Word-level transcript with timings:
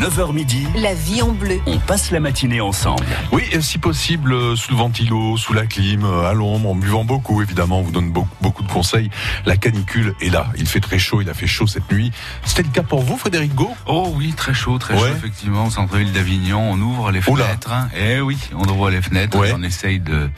9h 0.00 0.32
midi, 0.32 0.66
La 0.76 0.94
vie 0.94 1.20
en 1.20 1.32
bleu. 1.32 1.60
on 1.66 1.78
passe 1.78 2.10
la 2.10 2.20
matinée 2.20 2.60
ensemble. 2.62 3.04
Oui, 3.32 3.42
et 3.52 3.60
si 3.60 3.76
possible, 3.76 4.32
euh, 4.32 4.56
sous 4.56 4.70
le 4.72 4.78
ventilo, 4.78 5.36
sous 5.36 5.52
la 5.52 5.66
clim, 5.66 6.04
euh, 6.04 6.28
à 6.30 6.32
l'ombre, 6.32 6.70
en 6.70 6.74
buvant 6.74 7.04
beaucoup, 7.04 7.42
évidemment, 7.42 7.80
on 7.80 7.82
vous 7.82 7.90
donne 7.90 8.10
beaucoup, 8.10 8.34
beaucoup 8.40 8.62
de 8.62 8.72
conseils. 8.72 9.10
La 9.44 9.56
canicule 9.58 10.14
est 10.22 10.30
là. 10.30 10.46
Il 10.56 10.66
fait 10.66 10.80
très 10.80 10.98
chaud, 10.98 11.20
il 11.20 11.28
a 11.28 11.34
fait 11.34 11.46
chaut 11.46 11.66
cette 11.66 11.90
nuit. 11.92 12.12
C'était 12.46 12.62
le 12.62 12.70
cas 12.70 12.82
pour 12.82 13.02
vous, 13.02 13.18
Frédéric 13.18 13.54
Gau? 13.54 13.70
Oh 13.86 14.10
oui, 14.16 14.32
très 14.34 14.54
chaud, 14.54 14.78
très 14.78 14.94
Ouais. 14.94 15.00
chaud, 15.00 15.14
effectivement, 15.16 15.66
au 15.66 15.70
centre-ville 15.70 16.12
d'Avignon. 16.12 16.70
On 16.72 16.80
ouvre 16.80 17.10
les 17.10 17.20
fenêtres. 17.20 17.70
hein. 17.72 17.88
Eh 17.94 18.20
oui, 18.20 18.38
on 18.54 18.64
ouvre 18.68 18.88
les 18.90 19.02
fenêtres 19.02 19.38
Ouais. 19.38 19.52
on 19.54 19.62
essaye 19.62 20.00
de. 20.00 20.30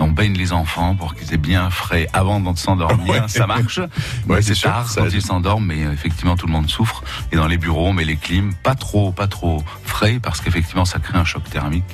On 0.00 0.10
baigne 0.10 0.34
les 0.34 0.52
enfants 0.52 0.96
pour 0.96 1.14
qu'ils 1.14 1.32
aient 1.34 1.38
bien 1.38 1.70
frais 1.70 2.08
avant 2.12 2.40
de 2.40 2.58
s'endormir. 2.58 3.00
Ouais. 3.10 3.22
Ça 3.28 3.46
marche. 3.46 3.78
Ouais, 3.78 3.88
Mais 4.26 4.42
c'est 4.42 4.60
tard 4.60 4.88
ça 4.88 5.02
quand 5.02 5.08
ils 5.08 5.22
s'endorment, 5.22 5.66
mais 5.66 5.84
euh, 5.84 5.92
effectivement 5.92 6.36
tout 6.36 6.46
le 6.46 6.52
monde 6.52 6.68
souffre. 6.68 7.02
Et 7.32 7.36
dans 7.36 7.46
les 7.46 7.56
bureaux, 7.56 7.88
on 7.88 7.92
met 7.92 8.04
les 8.04 8.16
clims 8.16 8.52
pas 8.62 8.74
trop, 8.74 9.10
pas 9.10 9.26
trop 9.26 9.62
frais 9.84 10.20
parce 10.22 10.40
qu'effectivement 10.40 10.84
ça 10.84 10.98
crée 10.98 11.18
un 11.18 11.24
choc 11.24 11.42
thermique. 11.50 11.84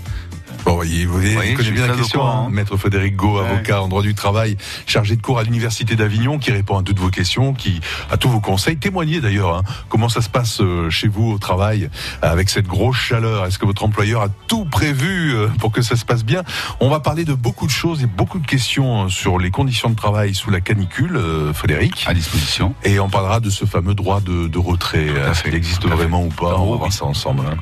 Bon, 0.66 0.74
voyez, 0.74 1.06
vous 1.06 1.12
voyez, 1.20 1.36
Oui, 1.56 1.62
suis 1.64 1.72
bien 1.72 1.86
la 1.86 1.94
question, 1.94 2.26
hein. 2.26 2.48
Maître 2.50 2.76
Frédéric 2.76 3.14
Gau, 3.14 3.38
Ouais. 3.40 3.46
avocat 3.48 3.80
en 3.82 3.86
droit 3.86 4.02
du 4.02 4.14
travail, 4.14 4.56
chargé 4.86 5.14
de 5.14 5.22
cours 5.22 5.38
à 5.38 5.44
l'Université 5.44 5.94
d'Avignon, 5.94 6.38
qui 6.40 6.50
répond 6.50 6.76
à 6.76 6.82
toutes 6.82 6.98
vos 6.98 7.08
questions, 7.08 7.54
qui 7.54 7.80
a 8.10 8.16
tous 8.16 8.28
vos 8.28 8.40
conseils. 8.40 8.76
Témoignez 8.76 9.20
d'ailleurs, 9.20 9.54
hein, 9.54 9.62
comment 9.88 10.08
ça 10.08 10.20
se 10.22 10.28
passe 10.28 10.60
euh, 10.60 10.90
chez 10.90 11.06
vous 11.06 11.30
au 11.30 11.38
travail, 11.38 11.88
avec 12.20 12.50
cette 12.50 12.66
grosse 12.66 12.96
chaleur? 12.96 13.46
Est-ce 13.46 13.60
que 13.60 13.64
votre 13.64 13.84
employeur 13.84 14.22
a 14.22 14.28
tout 14.48 14.64
prévu 14.64 15.34
euh, 15.36 15.46
pour 15.60 15.70
que 15.70 15.82
ça 15.82 15.94
se 15.94 16.04
passe 16.04 16.24
bien? 16.24 16.42
On 16.80 16.88
va 16.90 16.98
parler 16.98 17.24
de 17.24 17.34
beaucoup 17.34 17.66
de 17.66 17.70
choses 17.72 18.02
et 18.02 18.06
beaucoup 18.06 18.40
de 18.40 18.46
questions 18.46 19.04
euh, 19.04 19.08
sur 19.08 19.38
les 19.38 19.52
conditions 19.52 19.88
de 19.90 19.94
travail 19.94 20.34
sous 20.34 20.50
la 20.50 20.60
canicule, 20.60 21.16
euh, 21.16 21.52
Frédéric. 21.52 22.04
À 22.08 22.12
disposition. 22.14 22.74
Et 22.82 22.98
on 22.98 23.08
parlera 23.08 23.38
de 23.38 23.50
ce 23.50 23.66
fameux 23.66 23.94
droit 23.94 24.20
de, 24.20 24.48
de 24.48 24.58
retrait. 24.58 25.10
à 25.24 25.30
Est-ce 25.30 25.44
qu'il 25.44 25.54
existe 25.54 25.84
à 25.84 25.90
vraiment 25.94 26.24
ou 26.24 26.28
pas 26.30 26.58
On 26.58 26.72
va 26.72 26.76
voir 26.76 26.92
ça 26.92 27.04
ensemble. 27.04 27.42
hein. 27.48 27.56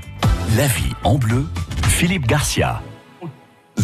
La 0.57 0.66
vie 0.69 0.93
en 1.05 1.16
bleu, 1.19 1.45
Philippe 1.87 2.27
Garcia. 2.27 2.80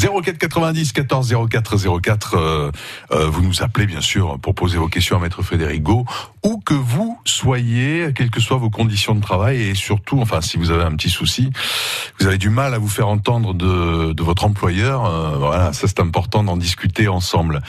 04 0.00 0.38
90 0.38 0.92
14 0.92 1.34
04 1.50 1.76
04, 2.00 2.34
euh, 2.36 2.70
euh, 3.12 3.28
vous 3.28 3.42
nous 3.42 3.62
appelez 3.62 3.86
bien 3.86 4.00
sûr 4.00 4.38
pour 4.40 4.54
poser 4.54 4.78
vos 4.78 4.88
questions 4.88 5.16
à 5.16 5.20
Maître 5.20 5.42
Frédéric 5.42 5.82
Gau, 5.82 6.04
où 6.44 6.58
que 6.58 6.74
vous 6.74 7.18
soyez, 7.24 8.12
quelles 8.14 8.30
que 8.30 8.40
soient 8.40 8.56
vos 8.56 8.70
conditions 8.70 9.14
de 9.14 9.20
travail, 9.20 9.60
et 9.62 9.74
surtout, 9.74 10.18
enfin, 10.20 10.40
si 10.40 10.56
vous 10.56 10.70
avez 10.70 10.84
un 10.84 10.92
petit 10.92 11.10
souci, 11.10 11.50
vous 12.18 12.26
avez 12.26 12.38
du 12.38 12.48
mal 12.50 12.72
à 12.74 12.78
vous 12.78 12.88
faire 12.88 13.08
entendre 13.08 13.52
de, 13.54 14.12
de 14.12 14.22
votre 14.22 14.44
employeur, 14.44 15.04
euh, 15.04 15.36
voilà, 15.38 15.72
ça 15.72 15.86
c'est 15.86 16.00
important 16.00 16.42
d'en 16.44 16.56
discuter 16.56 17.08
ensemble. 17.08 17.60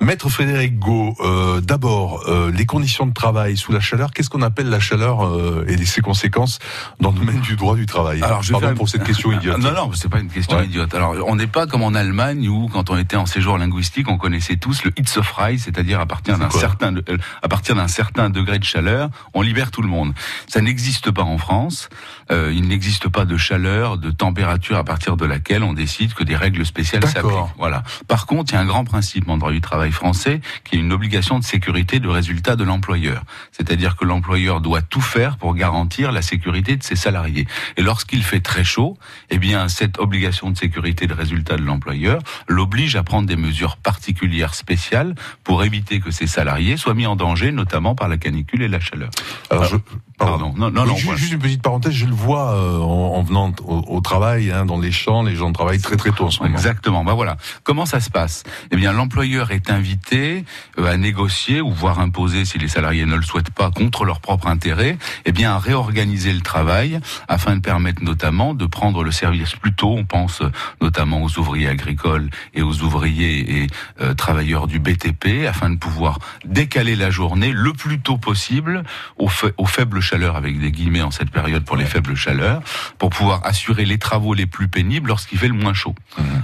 Maître 0.00 0.28
Frédéric 0.28 0.78
Gau, 0.78 1.14
euh, 1.20 1.60
d'abord, 1.60 2.24
euh, 2.28 2.52
les 2.52 2.66
conditions 2.66 3.06
de 3.06 3.12
travail 3.14 3.56
sous 3.56 3.72
la 3.72 3.80
chaleur, 3.80 4.12
qu'est-ce 4.12 4.30
qu'on 4.30 4.42
appelle 4.42 4.68
la 4.68 4.80
chaleur 4.80 5.24
euh, 5.26 5.64
et 5.66 5.84
ses 5.86 6.00
conséquences 6.02 6.58
dans 7.00 7.10
le 7.10 7.18
domaine 7.18 7.40
du 7.40 7.56
droit 7.56 7.74
du 7.74 7.86
travail? 7.86 8.22
Alors, 8.22 8.42
je 8.42 8.52
Pardon 8.52 8.66
faire- 8.68 8.76
pour 8.76 8.88
cette 8.88 9.02
question 9.04 9.32
idiote. 9.40 9.58
Non, 9.58 9.72
non, 9.72 9.90
c'est 9.94 10.08
pas 10.08 10.20
une 10.20 10.28
question 10.28 10.58
Ouais. 10.58 10.66
idiote. 10.66 10.94
Alors, 10.94 11.14
on 11.26 11.36
n'est 11.36 11.46
pas 11.46 11.66
comme 11.66 11.79
en 11.84 11.94
Allemagne 11.94 12.48
où, 12.48 12.68
quand 12.68 12.90
on 12.90 12.96
était 12.96 13.16
en 13.16 13.26
séjour 13.26 13.58
linguistique, 13.58 14.08
on 14.08 14.18
connaissait 14.18 14.56
tous 14.56 14.84
le 14.84 14.92
Hitzefrei, 14.98 15.58
c'est-à-dire 15.58 16.00
à 16.00 16.06
partir 16.06 16.38
d'un 16.38 16.50
certain, 16.50 16.96
euh, 16.96 17.18
à 17.42 17.48
partir 17.48 17.74
d'un 17.74 17.88
certain 17.88 18.30
degré 18.30 18.58
de 18.58 18.64
chaleur, 18.64 19.10
on 19.34 19.42
libère 19.42 19.70
tout 19.70 19.82
le 19.82 19.88
monde. 19.88 20.12
Ça 20.46 20.60
n'existe 20.60 21.10
pas 21.10 21.22
en 21.22 21.38
France. 21.38 21.88
Euh, 22.30 22.52
il 22.54 22.68
n'existe 22.68 23.08
pas 23.08 23.24
de 23.24 23.36
chaleur, 23.36 23.98
de 23.98 24.10
température 24.10 24.76
à 24.76 24.84
partir 24.84 25.16
de 25.16 25.24
laquelle 25.24 25.62
on 25.62 25.72
décide 25.72 26.14
que 26.14 26.24
des 26.24 26.36
règles 26.36 26.64
spéciales 26.64 27.06
s'appliquent. 27.06 27.54
Voilà. 27.58 27.82
Par 28.08 28.26
contre, 28.26 28.52
il 28.52 28.56
y 28.56 28.58
a 28.58 28.60
un 28.60 28.66
grand 28.66 28.84
principe 28.84 29.28
en 29.28 29.36
droit 29.36 29.52
du 29.52 29.60
travail 29.60 29.90
français 29.90 30.40
qui 30.64 30.76
est 30.76 30.78
une 30.78 30.92
obligation 30.92 31.38
de 31.38 31.44
sécurité 31.44 31.98
de 31.98 32.08
résultat 32.08 32.56
de 32.56 32.64
l'employeur. 32.64 33.22
C'est-à-dire 33.52 33.96
que 33.96 34.04
l'employeur 34.04 34.60
doit 34.60 34.82
tout 34.82 35.00
faire 35.00 35.36
pour 35.36 35.54
garantir 35.54 36.12
la 36.12 36.22
sécurité 36.22 36.76
de 36.76 36.82
ses 36.82 36.96
salariés. 36.96 37.46
Et 37.76 37.82
lorsqu'il 37.82 38.22
fait 38.22 38.40
très 38.40 38.64
chaud, 38.64 38.96
eh 39.30 39.38
bien, 39.38 39.68
cette 39.68 39.98
obligation 39.98 40.50
de 40.50 40.56
sécurité 40.56 41.06
de 41.06 41.14
résultat 41.14 41.56
de 41.56 41.62
l'employeur 41.62 42.22
l'oblige 42.48 42.96
à 42.96 43.02
prendre 43.02 43.26
des 43.26 43.36
mesures 43.36 43.76
particulières 43.76 44.54
spéciales 44.54 45.14
pour 45.44 45.64
éviter 45.64 46.00
que 46.00 46.10
ses 46.10 46.26
salariés 46.26 46.76
soient 46.76 46.94
mis 46.94 47.06
en 47.06 47.16
danger, 47.16 47.52
notamment 47.52 47.94
par 47.94 48.08
la 48.08 48.16
canicule 48.18 48.62
et 48.62 48.68
la 48.68 48.80
chaleur. 48.80 49.10
Alors, 49.50 49.64
je, 49.64 49.76
Pardon. 50.20 50.52
Non, 50.56 50.70
non, 50.70 50.82
Oui, 50.82 50.88
non. 50.90 50.94
voilà. 51.04 51.16
juste, 51.18 51.32
une 51.32 51.38
petite 51.38 51.62
parenthèse, 51.62 51.92
je 51.94 52.04
le 52.06 52.12
vois 52.12 52.52
euh, 52.52 52.78
en, 52.78 53.14
en 53.16 53.22
venant 53.22 53.52
au, 53.64 53.82
au 53.88 54.00
travail, 54.00 54.50
hein, 54.52 54.66
dans 54.66 54.78
les 54.78 54.92
champs, 54.92 55.22
les 55.22 55.34
gens 55.34 55.50
travaillent 55.52 55.80
très 55.80 55.96
très 55.96 56.10
tôt 56.12 56.26
en 56.26 56.30
ce 56.30 56.42
moment. 56.42 56.54
Exactement. 56.54 57.04
Bah 57.04 57.14
voilà. 57.14 57.36
Comment 57.64 57.86
ça 57.86 58.00
se 58.00 58.10
passe? 58.10 58.44
Eh 58.70 58.76
bien, 58.76 58.92
l'employeur 58.92 59.50
est 59.50 59.70
invité 59.70 60.44
euh, 60.78 60.92
à 60.92 60.96
négocier 60.96 61.60
ou 61.60 61.70
voire 61.72 62.00
imposer, 62.00 62.44
si 62.44 62.58
les 62.58 62.68
salariés 62.68 63.06
ne 63.06 63.16
le 63.16 63.22
souhaitent 63.22 63.50
pas, 63.50 63.70
contre 63.70 64.04
leur 64.04 64.20
propre 64.20 64.46
intérêt, 64.46 64.98
eh 65.24 65.32
bien, 65.32 65.54
à 65.54 65.58
réorganiser 65.58 66.32
le 66.32 66.40
travail 66.42 67.00
afin 67.26 67.56
de 67.56 67.60
permettre 67.62 68.02
notamment 68.04 68.52
de 68.54 68.66
prendre 68.66 69.02
le 69.02 69.10
service 69.10 69.54
plus 69.56 69.72
tôt. 69.74 69.94
On 69.96 70.04
pense 70.04 70.42
euh, 70.42 70.50
notamment 70.82 71.22
aux 71.22 71.38
ouvriers 71.38 71.68
agricoles 71.68 72.28
et 72.54 72.62
aux 72.62 72.82
ouvriers 72.82 73.62
et 73.62 73.66
euh, 74.02 74.12
travailleurs 74.14 74.66
du 74.66 74.78
BTP 74.78 75.46
afin 75.48 75.70
de 75.70 75.76
pouvoir 75.78 76.18
décaler 76.44 76.94
la 76.94 77.10
journée 77.10 77.52
le 77.52 77.72
plus 77.72 78.00
tôt 78.00 78.18
possible 78.18 78.84
aux, 79.18 79.28
fa- 79.28 79.48
aux 79.56 79.66
faibles 79.66 80.02
chaleurs 80.10 80.36
avec 80.36 80.58
des 80.60 80.72
guillemets 80.72 81.02
en 81.02 81.10
cette 81.10 81.30
période 81.30 81.64
pour 81.64 81.76
les 81.76 81.84
faibles 81.84 82.16
chaleurs 82.16 82.62
pour 82.98 83.10
pouvoir 83.10 83.40
assurer 83.44 83.84
les 83.84 83.98
travaux 83.98 84.34
les 84.34 84.46
plus 84.46 84.66
pénibles 84.68 85.08
lorsqu'il 85.08 85.38
fait 85.38 85.48
le 85.48 85.54
moins 85.54 85.74
chaud. 85.74 85.94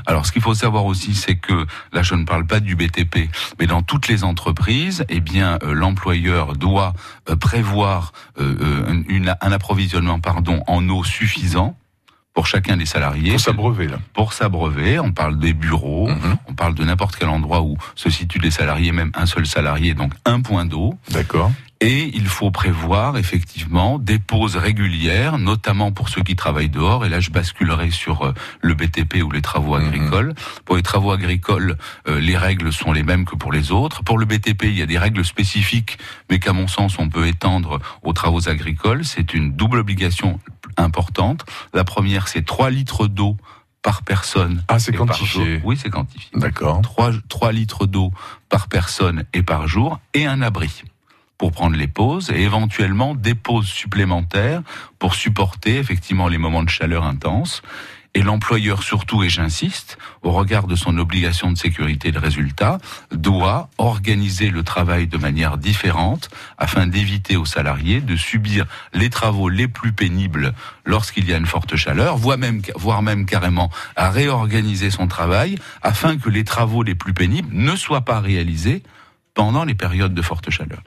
Alors, 0.07 0.25
ce 0.27 0.33
qu'il 0.33 0.43
faut 0.43 0.55
savoir 0.55 0.85
aussi, 0.85 1.15
c'est 1.15 1.35
que 1.37 1.67
là, 1.93 2.03
je 2.03 2.15
ne 2.15 2.25
parle 2.25 2.47
pas 2.47 2.61
du 2.61 2.77
BTP, 2.77 3.29
mais 3.59 3.67
dans 3.67 3.83
toutes 3.83 4.07
les 4.09 4.23
entreprises, 4.23 5.05
eh 5.09 5.21
bien, 5.21 5.59
euh, 5.63 5.73
l'employeur 5.75 6.55
doit 6.55 6.93
euh, 7.29 7.35
prévoir 7.37 8.13
euh, 8.41 9.03
une- 9.09 9.35
un 9.41 9.53
approvisionnement, 9.53 10.21
pardon, 10.21 10.63
en 10.69 10.89
eau 10.89 11.03
suffisant 11.05 11.77
pour 12.35 12.47
chacun 12.47 12.77
des 12.77 12.85
salariés. 12.87 13.31
Pour 13.33 13.41
s'abreuver, 13.41 13.87
là. 13.89 13.99
Pour 14.13 14.33
s'abreuver, 14.35 14.99
on 15.01 15.11
parle 15.13 15.39
des 15.39 15.55
bureaux, 15.55 16.09
Mhm. 16.09 16.37
on 16.49 16.55
parle 16.55 16.75
de 16.75 16.85
n'importe 16.85 17.17
quel 17.17 17.29
endroit 17.31 17.63
où 17.63 17.77
se 17.95 18.11
situent 18.11 18.39
les 18.41 18.51
salariés, 18.51 18.93
même 18.93 19.11
un 19.15 19.25
seul 19.27 19.47
salarié, 19.47 19.95
donc 19.95 20.13
un 20.27 20.41
point 20.43 20.67
d'eau. 20.67 20.95
D'accord. 21.11 21.51
Et 21.81 22.11
il 22.17 22.27
faut 22.27 22.51
prévoir 22.51 23.19
effectivement 23.19 23.99
des 23.99 24.19
pauses 24.19 24.57
régulières, 24.57 25.37
notamment 25.39 25.93
pour 25.93 26.09
ceux 26.09 26.23
qui 26.23 26.35
travaillent 26.35 26.71
dehors. 26.71 27.05
Et 27.05 27.11
là, 27.11 27.21
je 27.21 27.31
basculerai 27.31 27.91
sur 27.91 28.23
euh, 28.25 28.33
le 28.63 28.75
BTP 28.75 29.23
ou 29.23 29.31
les 29.31 29.43
travaux 29.43 29.77
Mhm. 29.79 29.87
agricoles. 29.87 30.35
Pour 30.65 30.77
les 30.77 30.83
travaux 30.83 31.13
agricoles, 31.13 31.77
euh, 32.09 32.19
les 32.19 32.37
règles 32.39 32.73
sont 32.73 32.93
les 32.93 33.03
mêmes 33.03 33.27
que 33.27 33.37
pour 33.37 33.53
les 33.53 33.73
autres. 33.73 34.03
Pour 34.05 34.17
le 34.17 34.25
BTP, 34.25 34.65
il 34.65 34.79
y 34.79 34.83
a 34.83 34.87
des 34.87 34.97
règles 34.99 35.23
spécifiques, 35.25 35.99
mais 36.31 36.39
qu'à 36.39 36.55
mon 36.55 36.67
sens, 36.67 36.99
on 36.99 37.11
peut 37.11 37.27
étendre 37.27 37.79
aux 38.03 38.15
travaux 38.15 38.49
agricoles. 38.49 39.05
C'est 39.05 39.35
une 39.35 39.53
double 39.53 39.79
obligation 39.81 40.41
importante. 40.79 41.45
La 41.75 41.85
première, 41.85 42.29
c'est 42.29 42.45
3 42.47 42.71
litres 42.71 43.07
d'eau 43.07 43.37
par 43.83 44.03
personne. 44.03 44.65
Ah, 44.69 44.79
c'est 44.79 44.93
quantifié. 44.93 45.57
jour. 45.57 45.61
Oui, 45.65 45.79
c'est 45.81 45.91
quantifié. 45.91 46.31
D'accord. 46.35 46.81
3, 46.81 47.13
3 47.29 47.53
litres 47.53 47.87
d'eau 47.87 48.13
par 48.49 48.69
personne 48.69 49.25
et 49.35 49.43
par 49.43 49.69
jour 49.69 50.01
et 50.15 50.25
un 50.27 50.41
abri 50.41 50.83
pour 51.39 51.53
prendre 51.53 51.77
les 51.77 51.89
pauses 51.89 52.31
et 52.31 52.43
éventuellement 52.43 53.15
des 53.15 53.35
pauses 53.35 53.69
supplémentaires 53.69 54.63
pour 54.99 55.15
supporter 55.15 55.77
effectivement 55.77 56.29
les 56.29 56.39
moments 56.39 56.63
de 56.63 56.71
chaleur 56.71 57.05
intense. 57.05 57.63
Et 58.15 58.23
l'employeur 58.23 58.83
surtout, 58.83 59.23
et 59.23 59.29
j'insiste, 59.29 59.99
au 60.23 60.33
regard 60.33 60.67
de 60.67 60.75
son 60.75 60.97
obligation 60.97 61.53
de 61.53 61.59
sécurité 61.59 62.13
de 62.13 62.19
résultat, 62.19 62.79
doit 63.13 63.69
organiser 63.77 64.49
le 64.49 64.63
travail 64.63 65.07
de 65.07 65.19
manière 65.19 65.59
différente 65.59 66.31
afin 66.57 66.87
d'éviter 66.87 67.37
aux 67.37 67.45
salariés 67.45 68.01
de 68.01 68.17
subir 68.17 68.65
les 68.95 69.11
travaux 69.11 69.51
les 69.51 69.69
plus 69.69 69.93
pénibles 69.93 70.55
lorsqu'il 70.87 71.29
y 71.29 71.35
a 71.35 71.37
une 71.37 71.45
forte 71.45 71.77
chaleur, 71.77 72.17
voire 72.17 72.39
même, 72.39 72.63
voire 72.75 73.03
même 73.03 73.27
carrément 73.27 73.71
à 73.97 74.09
réorganiser 74.09 74.89
son 74.89 75.09
travail 75.09 75.59
afin 75.83 76.17
que 76.17 76.31
les 76.31 76.45
travaux 76.45 76.83
les 76.83 76.95
plus 76.95 77.13
pénibles 77.13 77.55
ne 77.55 77.77
soient 77.77 78.07
pas 78.07 78.21
réalisés 78.21 78.83
pendant 79.37 79.65
les 79.65 79.75
périodes 79.77 80.15
de 80.15 80.23
forte 80.23 80.51
chaleur. 80.51 80.83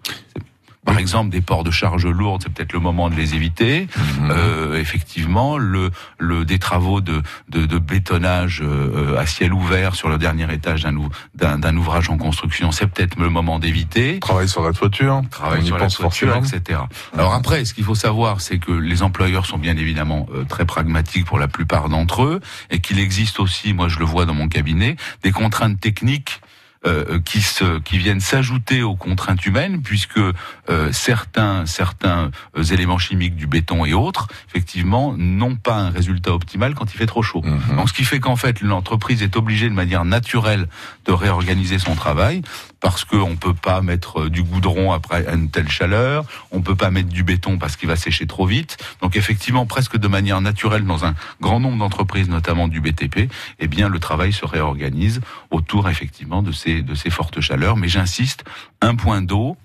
Par 0.85 0.97
exemple, 0.97 1.29
des 1.29 1.41
ports 1.41 1.63
de 1.63 1.69
charge 1.69 2.07
lourde, 2.07 2.41
c'est 2.41 2.51
peut-être 2.51 2.73
le 2.73 2.79
moment 2.79 3.09
de 3.11 3.15
les 3.15 3.35
éviter. 3.35 3.87
Mhm. 3.95 4.31
Euh, 4.31 4.79
effectivement, 4.79 5.57
le, 5.59 5.91
le 6.17 6.45
des 6.45 6.57
travaux 6.57 6.99
de, 6.99 7.21
de, 7.49 7.67
de 7.67 7.77
bétonnage 7.77 8.61
euh, 8.63 9.15
à 9.19 9.27
ciel 9.27 9.53
ouvert 9.53 9.93
sur 9.93 10.09
le 10.09 10.17
dernier 10.17 10.51
étage 10.51 10.83
d'un 10.83 10.95
ou- 10.95 11.09
d'un 11.35 11.59
d'un 11.59 11.77
ouvrage 11.77 12.09
en 12.09 12.17
construction, 12.17 12.71
c'est 12.71 12.87
peut-être 12.87 13.19
le 13.19 13.29
moment 13.29 13.59
d'éviter. 13.59 14.19
Travail 14.19 14.47
sur 14.49 14.63
la 14.63 14.71
toiture. 14.73 15.21
Travail 15.29 15.59
on 15.61 15.63
y 15.63 15.67
sur 15.67 15.77
la 15.77 15.89
toiture, 15.89 16.31
forcément. 16.33 16.43
etc. 16.43 16.79
Alors 17.15 17.33
après, 17.35 17.65
ce 17.65 17.75
qu'il 17.75 17.83
faut 17.83 17.93
savoir, 17.93 18.41
c'est 18.41 18.57
que 18.57 18.71
les 18.71 19.03
employeurs 19.03 19.45
sont 19.45 19.59
bien 19.59 19.77
évidemment 19.77 20.27
euh, 20.33 20.43
très 20.45 20.65
pragmatiques 20.65 21.25
pour 21.25 21.37
la 21.37 21.49
plupart 21.49 21.89
d'entre 21.89 22.23
eux, 22.23 22.39
et 22.71 22.79
qu'il 22.79 22.97
existe 22.99 23.39
aussi, 23.39 23.73
moi 23.73 23.89
je 23.89 23.99
le 23.99 24.05
vois 24.05 24.25
dans 24.25 24.33
mon 24.33 24.47
cabinet, 24.47 24.95
des 25.21 25.31
contraintes 25.31 25.79
techniques 25.79 26.41
euh, 26.85 27.19
qui 27.19 27.41
se 27.41 27.79
qui 27.79 27.97
viennent 27.97 28.21
s'ajouter 28.21 28.83
aux 28.83 28.95
contraintes 28.95 29.45
humaines 29.45 29.81
puisque 29.81 30.17
euh, 30.17 30.91
certains 30.93 31.65
certains 31.65 32.31
euh, 32.57 32.63
éléments 32.63 32.97
chimiques 32.97 33.35
du 33.35 33.47
béton 33.47 33.83
et 33.83 33.93
autres 33.93 34.29
effectivement 34.47 35.13
n'ont 35.17 35.57
pas 35.57 35.75
un 35.75 35.89
résultat 35.89 36.33
optimal 36.33 36.75
quand 36.75 36.93
il 36.93 36.97
fait 36.97 37.05
trop 37.05 37.21
chaud. 37.21 37.41
Mhm. 37.43 37.75
Donc 37.75 37.89
ce 37.89 37.93
qui 37.93 38.05
fait 38.05 38.21
qu'en 38.21 38.37
fait 38.37 38.61
l'entreprise 38.61 39.21
est 39.23 39.35
obligée 39.35 39.67
de 39.67 39.73
manière 39.73 40.05
naturelle 40.05 40.69
de 41.05 41.11
réorganiser 41.11 41.79
son 41.79 41.95
travail 41.95 42.43
parce 42.79 43.03
qu'on 43.03 43.35
peut 43.35 43.53
pas 43.53 43.81
mettre 43.81 44.21
euh, 44.21 44.29
du 44.29 44.43
goudron 44.43 44.93
après 44.93 45.25
une 45.33 45.49
telle 45.49 45.69
chaleur, 45.69 46.23
on 46.51 46.61
peut 46.61 46.75
pas 46.75 46.91
mettre 46.91 47.09
du 47.09 47.23
béton 47.23 47.57
parce 47.57 47.75
qu'il 47.75 47.89
va 47.89 47.95
sécher 47.95 48.25
trop 48.25 48.45
vite. 48.45 48.77
Donc 49.01 49.17
effectivement 49.17 49.65
presque 49.65 49.97
de 49.97 50.07
manière 50.07 50.39
naturelle 50.39 50.85
dans 50.85 51.05
un 51.05 51.13
grand 51.41 51.59
nombre 51.59 51.77
d'entreprises 51.77 52.29
notamment 52.29 52.67
du 52.67 52.79
BTP, 52.79 53.29
eh 53.59 53.67
bien 53.67 53.89
le 53.89 53.99
travail 53.99 54.31
se 54.31 54.45
réorganise 54.45 55.21
autour 55.51 55.89
effectivement 55.89 56.41
de 56.41 56.51
ces 56.51 56.68
de 56.81 56.95
ces 56.95 57.09
fortes 57.09 57.41
chaleurs. 57.41 57.77
Mais 57.77 57.87
j'insiste, 57.87 58.43
un 58.81 58.95
point 58.95 59.21
d'eau 59.21 59.57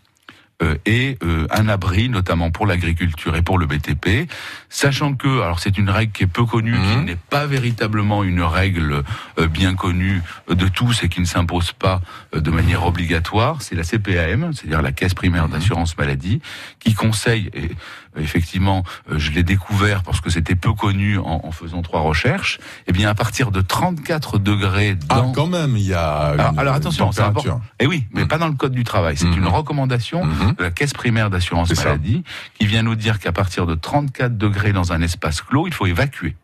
euh, 0.62 0.77
et 0.87 1.19
euh, 1.25 1.49
un 1.51 1.69
abri, 1.69 2.09
notamment 2.09 2.53
pour 2.53 2.65
l'agriculture 2.67 3.35
et 3.35 3.43
pour 3.43 3.59
le 3.59 3.67
BTP, 3.67 4.31
sachant 4.69 5.15
que, 5.15 5.41
alors 5.43 5.59
c'est 5.59 5.77
une 5.79 5.91
règle 5.91 6.12
qui 6.12 6.23
est 6.23 6.29
peu 6.29 6.45
connue, 6.45 6.75
qui 6.75 6.97
Mhm. 6.97 7.05
n'est 7.06 7.17
pas 7.17 7.45
véritablement 7.47 8.23
une 8.23 8.41
règle 8.41 9.03
euh, 9.41 9.49
bien 9.49 9.75
connue 9.75 10.23
de 10.49 10.69
tous 10.69 11.03
et 11.03 11.09
qui 11.09 11.21
ne 11.21 11.27
s'impose 11.27 11.73
pas 11.73 12.01
de 12.33 12.51
manière 12.53 12.87
obligatoire, 12.87 13.62
c'est 13.62 13.75
la 13.75 13.83
CPAM, 13.83 14.53
c'est-à-dire 14.55 14.81
la 14.81 14.93
Caisse 14.93 15.15
primaire 15.15 15.49
d'assurance 15.49 15.99
maladie, 15.99 16.41
qui 16.79 16.95
conseille, 16.95 17.51
et 17.53 17.71
effectivement, 18.16 18.82
euh, 19.11 19.19
je 19.19 19.31
l'ai 19.32 19.43
découvert 19.43 20.02
parce 20.02 20.20
que 20.20 20.31
c'était 20.31 20.55
peu 20.55 20.72
connu 20.72 21.19
en, 21.19 21.40
en 21.44 21.50
faisant 21.52 21.82
trois 21.82 22.00
recherches, 22.00 22.58
eh 22.87 22.93
bien 22.93 23.08
à 23.08 23.14
partir 23.14 23.50
de 23.50 23.61
34 23.61 24.38
degrés 24.38 24.96
Ah, 25.08 25.16
dans... 25.20 25.32
quand 25.32 25.46
même, 25.46 25.76
il 25.76 25.84
y 25.87 25.94
a. 25.94 26.06
alors, 26.26 26.52
une 26.52 26.58
alors 26.58 26.75
attention, 26.75 27.12
c'est 27.12 27.22
important. 27.22 27.61
Eh 27.81 27.87
oui, 27.87 28.06
mais 28.12 28.22
Mhm. 28.22 28.28
pas 28.28 28.38
dans 28.38 28.49
le 28.49 28.55
code 28.55 28.72
du 28.72 28.84
travail. 28.84 29.16
C'est 29.16 29.26
une 29.34 29.46
recommandation 29.46 30.25
Mhm. 30.25 30.55
de 30.58 30.62
la 30.62 30.70
caisse 30.70 30.93
primaire 30.93 31.31
d'assurance 31.31 31.72
ça. 31.75 31.84
maladie 31.84 32.25
qui 32.58 32.66
vient 32.66 32.82
nous 32.82 32.94
dire 32.94 33.19
qu'à 33.19 33.32
partir 33.32 33.66
de 33.66 33.75
34 33.75 34.37
degrés 34.38 34.72
dans 34.72 34.93
un 34.93 35.00
espace 35.02 35.40
clos, 35.43 35.67
il 35.67 35.75
faut 35.75 35.87
évacuer. 35.87 36.37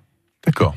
D'accord. 0.45 0.75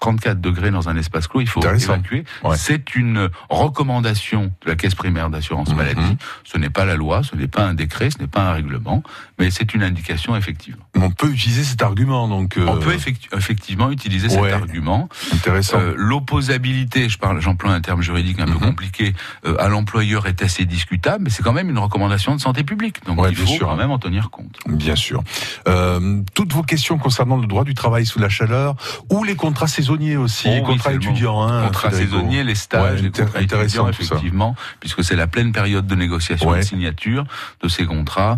34 0.00 0.38
degrés 0.40 0.70
dans 0.70 0.88
un 0.90 0.96
espace 0.96 1.26
clos, 1.28 1.40
il 1.40 1.46
faut 1.48 1.62
évacuer. 1.62 2.24
Ouais. 2.42 2.56
C'est 2.58 2.94
une 2.94 3.30
recommandation 3.48 4.52
de 4.64 4.68
la 4.70 4.76
caisse 4.76 4.94
primaire 4.94 5.30
d'assurance 5.30 5.70
Mhm. 5.70 5.76
maladie. 5.76 6.16
Ce 6.44 6.58
n'est 6.58 6.68
pas 6.70 6.84
la 6.84 6.94
loi, 6.96 7.22
ce 7.22 7.34
n'est 7.36 7.48
pas 7.48 7.62
un 7.64 7.74
décret, 7.74 8.10
ce 8.10 8.18
n'est 8.18 8.26
pas 8.26 8.42
un 8.42 8.52
règlement, 8.52 9.02
mais 9.38 9.50
c'est 9.50 9.74
une 9.74 9.82
indication 9.82 10.36
effectivement. 10.36 10.84
On 10.96 11.10
peut 11.10 11.30
utiliser 11.30 11.64
cet 11.64 11.82
argument, 11.82 12.28
donc. 12.28 12.56
euh, 12.56 12.66
On 12.68 12.76
peut 12.78 12.94
effectu- 12.94 13.28
effectivement 13.36 13.90
utiliser 13.90 14.28
ouais. 14.28 14.50
cet 14.50 14.52
argument. 14.60 15.08
Intéressant. 15.32 15.78
Euh, 15.80 15.94
L'opposabilité, 15.96 17.08
je 17.08 17.18
parle, 17.18 17.40
j'emploie 17.40 17.72
un 17.72 17.80
terme 17.80 18.00
juridique 18.02 18.38
un 18.40 18.46
peu 18.46 18.52
Mhm. 18.52 18.58
compliqué, 18.60 19.14
euh, 19.46 19.56
à 19.58 19.68
l'employeur 19.68 20.26
est 20.26 20.42
assez 20.42 20.64
discutable, 20.64 21.24
mais 21.24 21.30
c'est 21.30 21.42
quand 21.42 21.52
même 21.52 21.68
une 21.70 21.78
recommandation 21.78 22.34
de 22.34 22.40
santé 22.40 22.64
publique, 22.64 23.04
donc 23.06 23.20
Ouais, 23.20 23.30
il 23.30 23.36
faut 23.36 23.46
sûr. 23.46 23.68
quand 23.68 23.76
même 23.76 23.90
en 23.90 23.98
tenir 23.98 24.30
compte. 24.30 24.58
Bien 24.66 24.96
sûr. 24.96 25.22
Euh, 25.68 26.22
toutes 26.34 26.52
vos 26.52 26.62
questions 26.62 26.98
concernant 26.98 27.36
le 27.36 27.46
droit 27.46 27.64
du 27.64 27.74
travail 27.74 28.06
sous 28.06 28.18
la 28.18 28.28
chaleur 28.28 28.76
ou 29.10 29.24
les 29.24 29.34
contrats 29.36 29.66
saisonniers 29.68 30.16
aussi, 30.16 30.48
Oh 30.48 30.54
les 30.54 30.62
contrats 30.62 30.92
étudiants. 30.92 31.42
Hein, 31.42 31.66
contrats 31.66 31.90
saisonniers, 31.90 32.44
les 32.44 32.54
stages, 32.54 33.00
Ouais, 33.00 33.02
les 33.02 33.10
contrats 33.10 33.38
intéressant 33.40 33.88
étudiants, 33.88 33.88
effectivement, 34.14 34.56
puisque 34.80 35.02
c'est 35.04 35.16
la 35.16 35.26
pleine 35.26 35.52
période 35.52 35.86
de 35.86 35.94
négociation 35.94 36.54
et 36.54 36.58
de 36.58 36.64
signature 36.64 37.24
de 37.62 37.68
ces 37.68 37.84
contrats. 37.86 38.36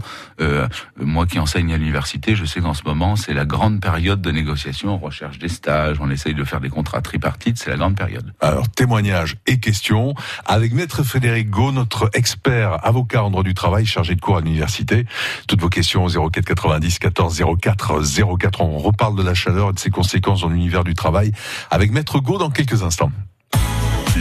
Moi 0.99 1.27
qui 1.27 1.39
enseigne 1.39 1.75
à 1.75 1.77
l'université, 1.77 2.35
je 2.35 2.45
sais 2.47 2.61
qu'en 2.61 2.73
ce 2.73 2.83
moment, 2.85 3.17
c'est 3.17 3.35
la 3.35 3.45
grande 3.45 3.81
période 3.81 4.23
de 4.23 4.31
négociation. 4.31 4.95
On 4.95 4.99
recherche 4.99 5.39
des 5.39 5.49
stages, 5.49 5.99
on 6.01 6.11
essaye 6.11 6.33
de 6.35 6.43
faire 6.43 6.61
des 6.61 6.71
contrats 6.71 7.03
tripartites, 7.03 7.59
c'est 7.59 7.69
la 7.71 7.77
grande 7.77 7.97
période. 7.97 8.33
Alors, 8.41 8.69
témoignages 8.71 9.37
et 9.47 9.59
questions 9.61 10.15
avec 10.47 10.73
Maître 10.73 11.03
Frédéric 11.03 11.51
Gau, 11.51 11.71
notre 11.71 12.09
expert 12.15 12.85
avocat 12.87 13.23
en 13.25 13.31
droit 13.31 13.43
du 13.43 13.53
travail 13.53 13.85
chargé 13.85 14.15
de 14.15 14.21
cours 14.21 14.39
à 14.39 14.41
l'université. 14.41 15.05
Toutes 15.49 15.61
vos 15.61 15.69
questions 15.69 16.05
au 16.07 16.31
04 16.31 16.45
90 16.45 16.99
14 16.99 17.43
04 17.61 18.03
04. 18.39 18.61
On 18.63 18.79
reparle 18.79 19.17
de 19.17 19.23
la 19.23 19.35
chaleur 19.35 19.71
et 19.71 19.73
de 19.75 19.79
ses 19.79 19.91
conséquences 19.91 20.41
dans 20.41 20.49
l'univers 20.49 20.83
du 20.85 20.95
travail 20.95 21.33
avec 21.71 21.91
Maître 21.93 22.21
Gau 22.21 22.39
dans 22.39 22.51
quelques 22.51 22.83
instants. 22.83 23.13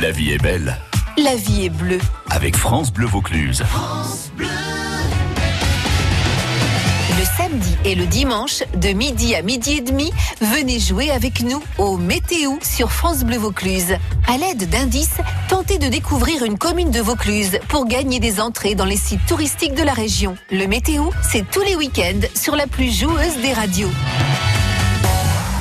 La 0.01 0.11
vie 0.11 0.31
est 0.31 0.43
belle 0.43 0.75
La 1.17 1.35
vie 1.37 1.65
est 1.65 1.69
bleue. 1.69 1.99
avec 2.29 2.57
France 2.57 2.91
Bleu 2.91 3.05
Vaucluse. 3.07 3.63
Le 4.37 4.45
samedi 7.37 7.75
et 7.83 7.95
le 7.95 8.05
dimanche, 8.05 8.63
de 8.75 8.89
midi 8.89 9.35
à 9.35 9.41
midi 9.41 9.77
et 9.77 9.81
demi, 9.81 10.11
venez 10.41 10.79
jouer 10.79 11.11
avec 11.11 11.41
nous 11.41 11.61
au 11.77 11.97
Météo 11.97 12.53
sur 12.61 12.91
France 12.91 13.23
Bleu 13.23 13.37
Vaucluse. 13.37 13.95
À 14.27 14.37
l'aide 14.37 14.69
d'indices, 14.69 15.17
tentez 15.49 15.77
de 15.77 15.87
découvrir 15.87 16.43
une 16.43 16.57
commune 16.57 16.91
de 16.91 17.01
Vaucluse 17.01 17.59
pour 17.67 17.87
gagner 17.87 18.19
des 18.19 18.39
entrées 18.39 18.75
dans 18.75 18.85
les 18.85 18.97
sites 18.97 19.25
touristiques 19.27 19.75
de 19.75 19.83
la 19.83 19.93
région. 19.93 20.37
Le 20.51 20.67
Météo, 20.67 21.09
c'est 21.21 21.45
tous 21.49 21.61
les 21.61 21.75
week-ends 21.75 22.27
sur 22.35 22.55
la 22.55 22.67
plus 22.67 22.91
joueuse 22.91 23.37
des 23.41 23.53
radios. 23.53 23.91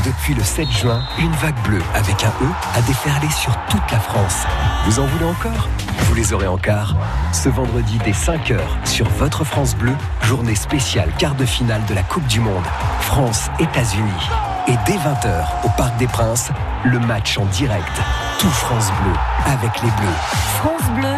Depuis 0.04 0.34
le 0.34 0.42
7 0.42 0.70
juin, 0.70 1.02
une 1.18 1.32
vague 1.32 1.58
bleue 1.62 1.82
avec 1.94 2.24
un 2.24 2.28
E 2.28 2.48
a 2.74 2.82
déferlé 2.82 3.28
sur 3.30 3.56
toute 3.70 3.90
la 3.90 3.98
France. 3.98 4.44
Vous 4.84 5.00
en 5.00 5.06
voulez 5.06 5.24
encore? 5.24 5.68
Vous 6.00 6.14
les 6.14 6.34
aurez 6.34 6.46
en 6.46 6.58
quart. 6.58 6.94
Ce 7.32 7.48
vendredi 7.48 7.98
dès 8.04 8.12
5h 8.12 8.58
sur 8.84 9.08
votre 9.08 9.44
France 9.44 9.74
Bleu, 9.74 9.94
journée 10.20 10.56
spéciale 10.56 11.10
quart 11.18 11.34
de 11.34 11.46
finale 11.46 11.82
de 11.86 11.94
la 11.94 12.02
Coupe 12.02 12.26
du 12.26 12.40
Monde. 12.40 12.64
France-États-Unis. 13.00 14.30
Et 14.68 14.74
dès 14.84 14.98
20h 14.98 15.46
au 15.64 15.68
Parc 15.70 15.96
des 15.96 16.06
Princes, 16.06 16.50
le 16.84 16.98
match 16.98 17.38
en 17.38 17.46
direct. 17.46 18.02
Tout 18.38 18.50
France 18.50 18.92
Bleu 19.02 19.12
avec 19.46 19.80
les 19.82 19.90
Bleus. 19.90 20.18
France 20.58 20.90
Bleu, 20.96 21.16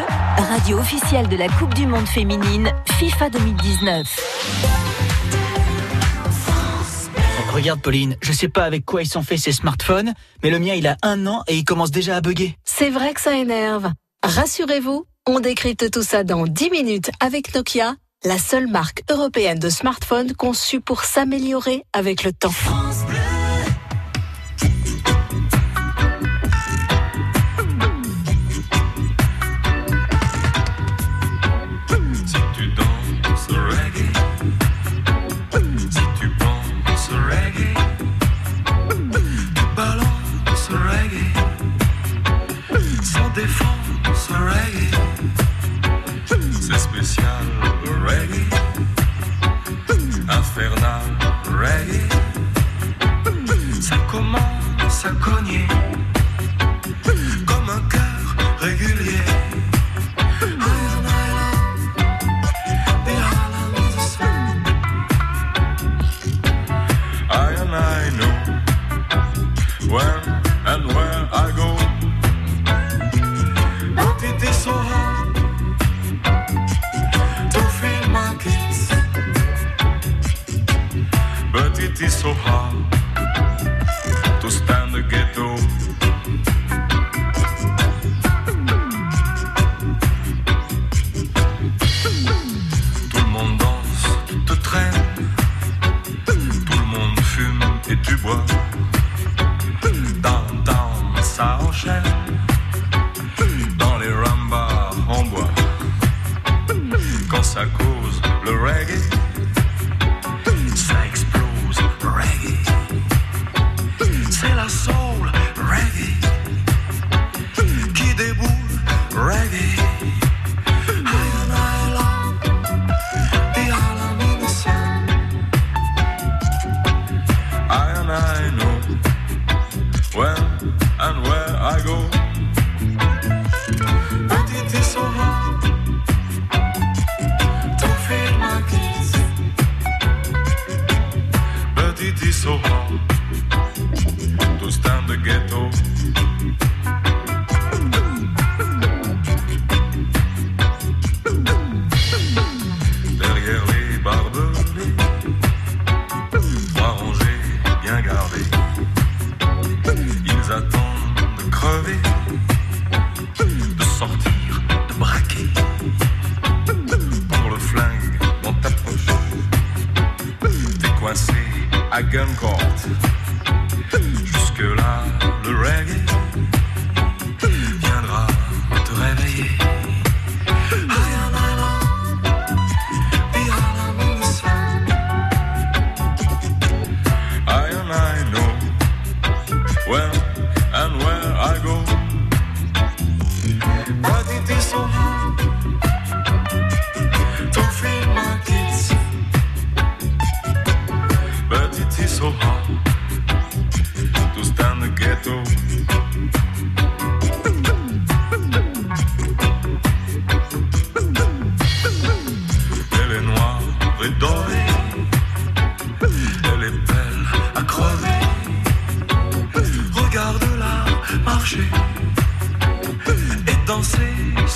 radio 0.54 0.78
officielle 0.78 1.26
de 1.28 1.36
la 1.36 1.48
Coupe 1.48 1.74
du 1.74 1.86
Monde 1.86 2.06
féminine 2.06 2.70
FIFA 2.98 3.30
2019. 3.30 4.06
Regarde 7.56 7.80
Pauline, 7.80 8.16
je 8.20 8.32
sais 8.32 8.50
pas 8.50 8.64
avec 8.64 8.84
quoi 8.84 9.00
ils 9.00 9.08
sont 9.08 9.22
faits 9.22 9.38
ces 9.38 9.50
smartphones, 9.50 10.12
mais 10.42 10.50
le 10.50 10.58
mien 10.58 10.74
il 10.74 10.86
a 10.86 10.98
un 11.02 11.26
an 11.26 11.42
et 11.48 11.56
il 11.56 11.64
commence 11.64 11.90
déjà 11.90 12.14
à 12.14 12.20
bugger. 12.20 12.54
C'est 12.64 12.90
vrai 12.90 13.14
que 13.14 13.20
ça 13.22 13.34
énerve. 13.34 13.90
Rassurez-vous, 14.22 15.06
on 15.26 15.40
décrypte 15.40 15.90
tout 15.90 16.02
ça 16.02 16.22
dans 16.22 16.46
10 16.46 16.68
minutes 16.68 17.10
avec 17.18 17.54
Nokia, 17.54 17.94
la 18.26 18.36
seule 18.36 18.66
marque 18.66 19.04
européenne 19.10 19.58
de 19.58 19.70
smartphones 19.70 20.34
conçue 20.34 20.82
pour 20.82 21.04
s'améliorer 21.04 21.82
avec 21.94 22.24
le 22.24 22.34
temps. 22.34 22.52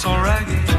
Danser 0.00 0.08
sans 0.08 0.22
reggae. 0.22 0.69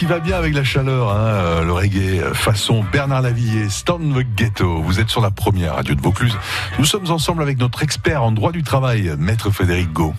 Qui 0.00 0.06
va 0.06 0.18
bien 0.18 0.38
avec 0.38 0.54
la 0.54 0.64
chaleur, 0.64 1.10
hein, 1.10 1.26
euh, 1.26 1.62
le 1.62 1.74
reggae, 1.74 2.22
euh, 2.22 2.32
façon 2.32 2.82
Bernard 2.90 3.20
Lavillier, 3.20 3.68
Stand 3.68 4.14
the 4.14 4.24
Ghetto. 4.34 4.80
Vous 4.80 4.98
êtes 4.98 5.10
sur 5.10 5.20
la 5.20 5.30
première 5.30 5.74
radio 5.74 5.94
de 5.94 6.00
Vaucluse. 6.00 6.34
Nous 6.78 6.86
sommes 6.86 7.10
ensemble 7.10 7.42
avec 7.42 7.58
notre 7.58 7.82
expert 7.82 8.22
en 8.22 8.32
droit 8.32 8.50
du 8.50 8.62
travail, 8.62 9.14
Maître 9.18 9.50
Frédéric 9.50 9.92
Gau. 9.92 10.14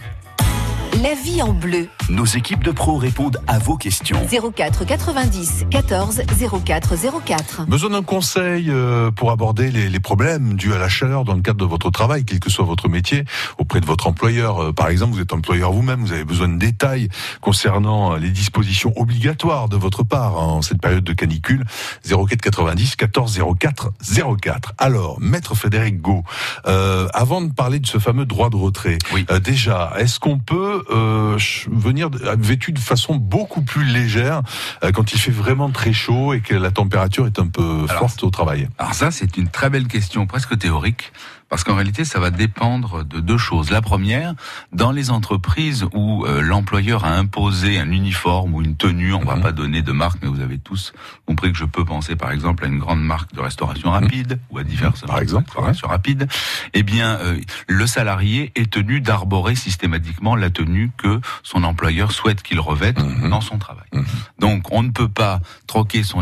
La 1.01 1.13
vie 1.15 1.41
en 1.41 1.53
bleu. 1.53 1.88
Nos 2.10 2.25
équipes 2.25 2.63
de 2.63 2.72
pros 2.72 2.98
répondent 2.98 3.38
à 3.48 3.60
vos 3.60 3.77
questions. 3.77 4.17
04 4.53 4.86
90 4.86 5.65
14 5.72 6.22
04 6.65 6.96
04. 7.25 7.65
Besoin 7.65 7.91
d'un 7.91 8.03
conseil 8.03 8.70
euh, 8.70 9.10
pour 9.10 9.31
aborder 9.31 9.72
les, 9.72 9.89
les 9.89 10.00
problèmes 10.01 10.55
dus 10.55 10.74
à 10.74 10.77
la 10.77 10.89
chaleur 10.89 11.24
dans 11.24 11.34
le 11.34 11.41
cadre 11.41 11.60
de 11.60 11.65
votre 11.65 11.89
travail, 11.91 12.25
quel 12.25 12.39
que 12.41 12.50
soit 12.50 12.65
votre 12.65 12.89
métier, 12.89 13.24
auprès 13.58 13.79
de 13.79 13.86
votre 13.86 14.08
employeur. 14.08 14.62
Euh, 14.62 14.74
Par 14.74 14.89
exemple, 14.89 15.13
vous 15.13 15.22
êtes 15.22 15.31
employeur 15.31 15.72
vous-même, 15.72 16.01
vous 16.01 16.12
avez 16.12 16.25
besoin 16.25 16.50
de 16.50 16.58
détails 16.58 17.08
concernant 17.39 18.13
euh, 18.13 18.17
les 18.17 18.29
dispositions 18.29 18.91
obligatoires 18.98 19.70
de 19.70 19.77
votre 19.77 20.03
part 20.03 20.38
en 20.38 20.62
cette 20.62 20.81
période 20.81 21.05
de 21.05 21.13
canicule. 21.13 21.63
04 22.05 22.41
90 22.41 22.96
14 22.98 23.39
04 23.58 23.91
04. 24.41 24.74
Alors, 24.77 25.20
Maître 25.22 25.55
Frédéric 25.55 26.01
Gau, 26.01 26.24
euh, 26.67 27.08
avant 27.13 27.41
de 27.41 27.53
parler 27.53 27.79
de 27.79 27.88
ce 27.88 27.98
fameux 27.98 28.25
droit 28.25 28.50
de 28.50 28.58
retrait, 28.58 28.98
Oui. 29.13 29.25
euh, 29.31 29.39
déjà, 29.39 29.93
est-ce 29.98 30.20
qu'on 30.20 30.38
peut 30.38 30.84
euh, 30.91 31.38
venir 31.71 32.10
de- 32.10 32.19
vêtu 32.39 32.71
de 32.71 32.79
façon 32.79 33.15
beaucoup 33.15 33.62
plus 33.62 33.83
légère 33.86 34.41
euh, 34.83 34.91
quand 34.91 35.13
il 35.13 35.19
fait 35.19 35.31
vraiment 35.31 35.69
très 35.69 35.93
chaud 35.93 36.33
et 36.33 36.41
que 36.41 36.55
la 36.55 36.71
température 36.71 37.25
est 37.25 37.39
un 37.39 37.48
peu 37.48 37.86
Alors, 37.89 38.00
forte 38.00 38.24
au 38.24 38.29
travail. 38.29 38.67
Alors 38.77 38.93
ça, 38.93 39.12
c'est 39.12 39.38
une 39.38 39.48
très 39.50 39.69
belle 39.69 39.88
question, 39.88 40.25
presque 40.27 40.57
théorique, 40.57 41.12
parce 41.51 41.65
qu'en 41.65 41.75
réalité, 41.75 42.05
ça 42.05 42.20
va 42.22 42.31
dépendre 42.31 43.03
de 43.03 43.20
deux 43.20 43.38
choses. 43.38 43.72
La 43.72 43.81
première, 43.81 44.34
dans 44.72 44.93
les 44.93 45.12
entreprises 45.12 45.86
où 45.93 46.25
euh, 46.25 46.39
l'employeur 46.41 47.03
a 47.03 47.12
imposé 47.17 47.77
un 47.77 47.91
uniforme 47.91 48.55
ou 48.55 48.62
une 48.62 48.77
tenue, 48.77 49.13
on 49.13 49.20
va 49.25 49.36
Mhm. 49.36 49.41
pas 49.41 49.51
donner 49.51 49.81
de 49.81 49.91
marque, 49.91 50.20
mais 50.24 50.29
vous 50.29 50.39
avez 50.39 50.58
tous 50.60 50.93
compris 51.25 51.51
que 51.51 51.58
je 51.58 51.65
peux 51.65 51.84
penser, 51.84 52.15
par 52.15 52.31
exemple, 52.31 52.63
à 52.63 52.67
une 52.67 52.79
grande 52.79 53.03
marque 53.03 53.34
de 53.34 53.41
restauration 53.41 53.91
rapide 53.91 54.39
ou 54.50 54.60
à 54.60 54.63
diverses 54.63 55.01
Mhm. 55.01 55.08
Par 55.08 55.15
marques 55.17 55.24
exemple, 55.24 55.43
de 55.48 55.50
restauration 55.51 55.88
rapide. 55.89 56.27
Eh 56.74 56.84
bien, 56.84 57.17
euh, 57.20 57.38
le 57.67 57.86
salarié 57.86 58.53
est 58.55 58.72
tenu 58.72 59.01
d'arborer 59.01 59.55
systématiquement 59.55 60.38
la 60.38 60.50
tenue 60.51 60.89
que 60.98 61.20
son 61.43 61.65
employeur 61.65 62.13
souhaite 62.13 62.43
qu'il 62.43 62.62
revête 62.62 62.98
Mhm. 62.98 63.29
dans 63.29 63.41
son 63.41 63.58
travail. 63.58 63.88
Mhm. 63.91 64.05
Donc, 64.39 64.72
on 64.72 64.84
ne 64.84 64.91
peut 64.91 65.10
pas 65.10 65.41
troquer 65.67 66.03
son, 66.03 66.22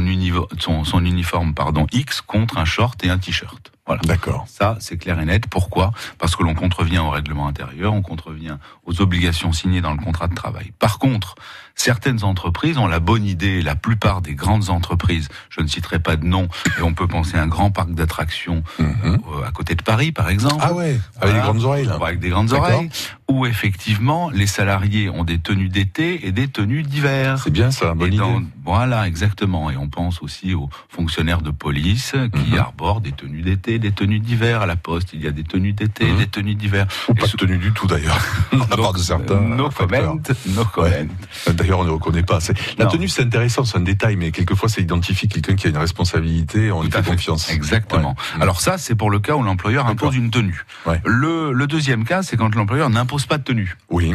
son 0.85 1.05
uniforme 1.05 1.53
pardon 1.53 1.85
X 1.91 2.21
contre 2.21 2.57
un 2.57 2.65
short 2.65 3.03
et 3.03 3.11
un 3.11 3.19
t-shirt. 3.19 3.68
Voilà. 3.89 4.03
D'accord. 4.05 4.45
Ça, 4.47 4.77
c'est 4.79 4.97
clair 4.97 5.19
et 5.19 5.25
net. 5.25 5.47
Pourquoi? 5.49 5.91
Parce 6.19 6.35
que 6.35 6.43
l'on 6.43 6.53
contrevient 6.53 6.99
au 6.99 7.09
règlement 7.09 7.47
intérieur, 7.47 7.91
on 7.93 8.03
contrevient 8.03 8.57
aux 8.85 9.01
obligations 9.01 9.51
signées 9.51 9.81
dans 9.81 9.93
le 9.93 9.97
contrat 9.97 10.27
de 10.27 10.35
travail. 10.35 10.71
Par 10.77 10.99
contre, 10.99 11.33
certaines 11.73 12.23
entreprises 12.23 12.77
ont 12.77 12.85
la 12.85 12.99
bonne 12.99 13.25
idée, 13.25 13.63
la 13.63 13.75
plupart 13.75 14.21
des 14.21 14.35
grandes 14.35 14.69
entreprises, 14.69 15.27
je 15.49 15.61
ne 15.61 15.67
citerai 15.67 15.97
pas 15.97 16.17
de 16.17 16.25
nom, 16.25 16.47
mais 16.77 16.83
on 16.83 16.93
peut 16.93 17.07
penser 17.07 17.35
à 17.37 17.41
un 17.41 17.47
grand 17.47 17.71
parc 17.71 17.89
d'attractions 17.91 18.63
Mhm. 18.77 19.17
euh, 19.41 19.47
à 19.47 19.51
côté 19.51 19.73
de 19.73 19.81
Paris, 19.81 20.11
par 20.11 20.29
exemple. 20.29 20.57
Ah 20.61 20.73
ouais, 20.73 20.89
avec 20.89 20.99
Voilà. 21.21 21.33
des 21.33 21.39
grandes 21.39 21.63
oreilles 21.63 21.85
là. 21.85 21.97
Avec 21.99 22.19
des 22.19 22.29
grandes 22.29 22.53
oreilles, 22.53 22.89
où 23.29 23.45
effectivement 23.45 24.29
les 24.31 24.47
salariés 24.47 25.09
ont 25.09 25.23
des 25.23 25.37
tenues 25.39 25.69
d'été 25.69 26.25
et 26.27 26.31
des 26.31 26.47
tenues 26.47 26.83
d'hiver. 26.83 27.39
C'est 27.43 27.51
bien 27.51 27.71
ça, 27.71 27.93
bonne 27.93 28.11
Et 28.11 28.15
idée. 28.15 28.23
dans- 28.23 28.41
voilà, 28.65 29.07
exactement. 29.07 29.69
Et 29.71 29.77
on 29.77 29.87
pense 29.87 30.21
aussi 30.21 30.53
aux 30.53 30.69
fonctionnaires 30.89 31.41
de 31.41 31.51
police 31.51 32.13
qui 32.35 32.51
Mhm. 32.51 32.57
arborent 32.59 33.01
des 33.01 33.11
tenues 33.11 33.41
d'été, 33.41 33.79
des 33.79 33.91
tenues 33.91 34.19
d'hiver. 34.19 34.61
À 34.61 34.65
la 34.65 34.75
poste, 34.75 35.09
il 35.13 35.21
y 35.23 35.27
a 35.27 35.31
des 35.31 35.43
tenues 35.43 35.73
d'été, 35.73 36.05
Mhm. 36.11 36.17
des 36.17 36.27
tenues 36.27 36.55
d'hiver. 36.55 36.85
Ou 37.07 37.13
Et 37.13 37.15
pas 37.15 37.27
de 37.27 37.31
tenue 37.31 37.57
du 37.57 37.71
tout 37.71 37.87
d'ailleurs. 37.87 38.19
La 38.69 38.77
part 38.77 38.93
de 38.93 38.99
certains. 38.99 39.39
No 39.39 39.69
facteurs. 39.71 40.15
comment, 40.17 40.21
no 40.55 40.65
comment. 40.65 40.87
Ouais. 40.87 41.07
D'ailleurs, 41.53 41.79
on 41.79 41.83
ne 41.85 41.89
reconnaît 41.91 42.23
pas. 42.23 42.39
La 42.77 42.85
Non. 42.85 42.91
tenue, 42.91 43.07
c'est 43.07 43.23
intéressant, 43.23 43.63
c'est 43.63 43.77
un 43.77 43.81
détail, 43.81 44.15
mais 44.15 44.31
quelquefois, 44.31 44.69
ça 44.69 44.81
identifie 44.81 45.27
quelqu'un 45.27 45.55
qui 45.55 45.67
a 45.67 45.69
une 45.69 45.77
responsabilité, 45.77 46.71
on 46.71 46.81
lui 46.83 46.89
à 46.93 47.03
fait 47.03 47.11
confiance. 47.11 47.49
Exactement. 47.51 48.15
Ouais. 48.35 48.41
Alors 48.41 48.61
ça, 48.61 48.77
c'est 48.77 48.95
pour 48.95 49.09
le 49.11 49.19
cas 49.19 49.35
où 49.35 49.43
l'employeur 49.43 49.87
impose 49.87 50.15
une 50.15 50.29
tenue. 50.31 50.63
Ouais. 50.85 51.01
Le, 51.05 51.51
le 51.51 51.67
deuxième 51.67 52.03
cas, 52.05 52.23
c'est 52.23 52.37
quand 52.37 52.53
l'employeur 52.55 52.89
n'impose 52.89 53.18
pas 53.25 53.37
de 53.37 53.43
tenue. 53.43 53.75
Oui. 53.89 54.13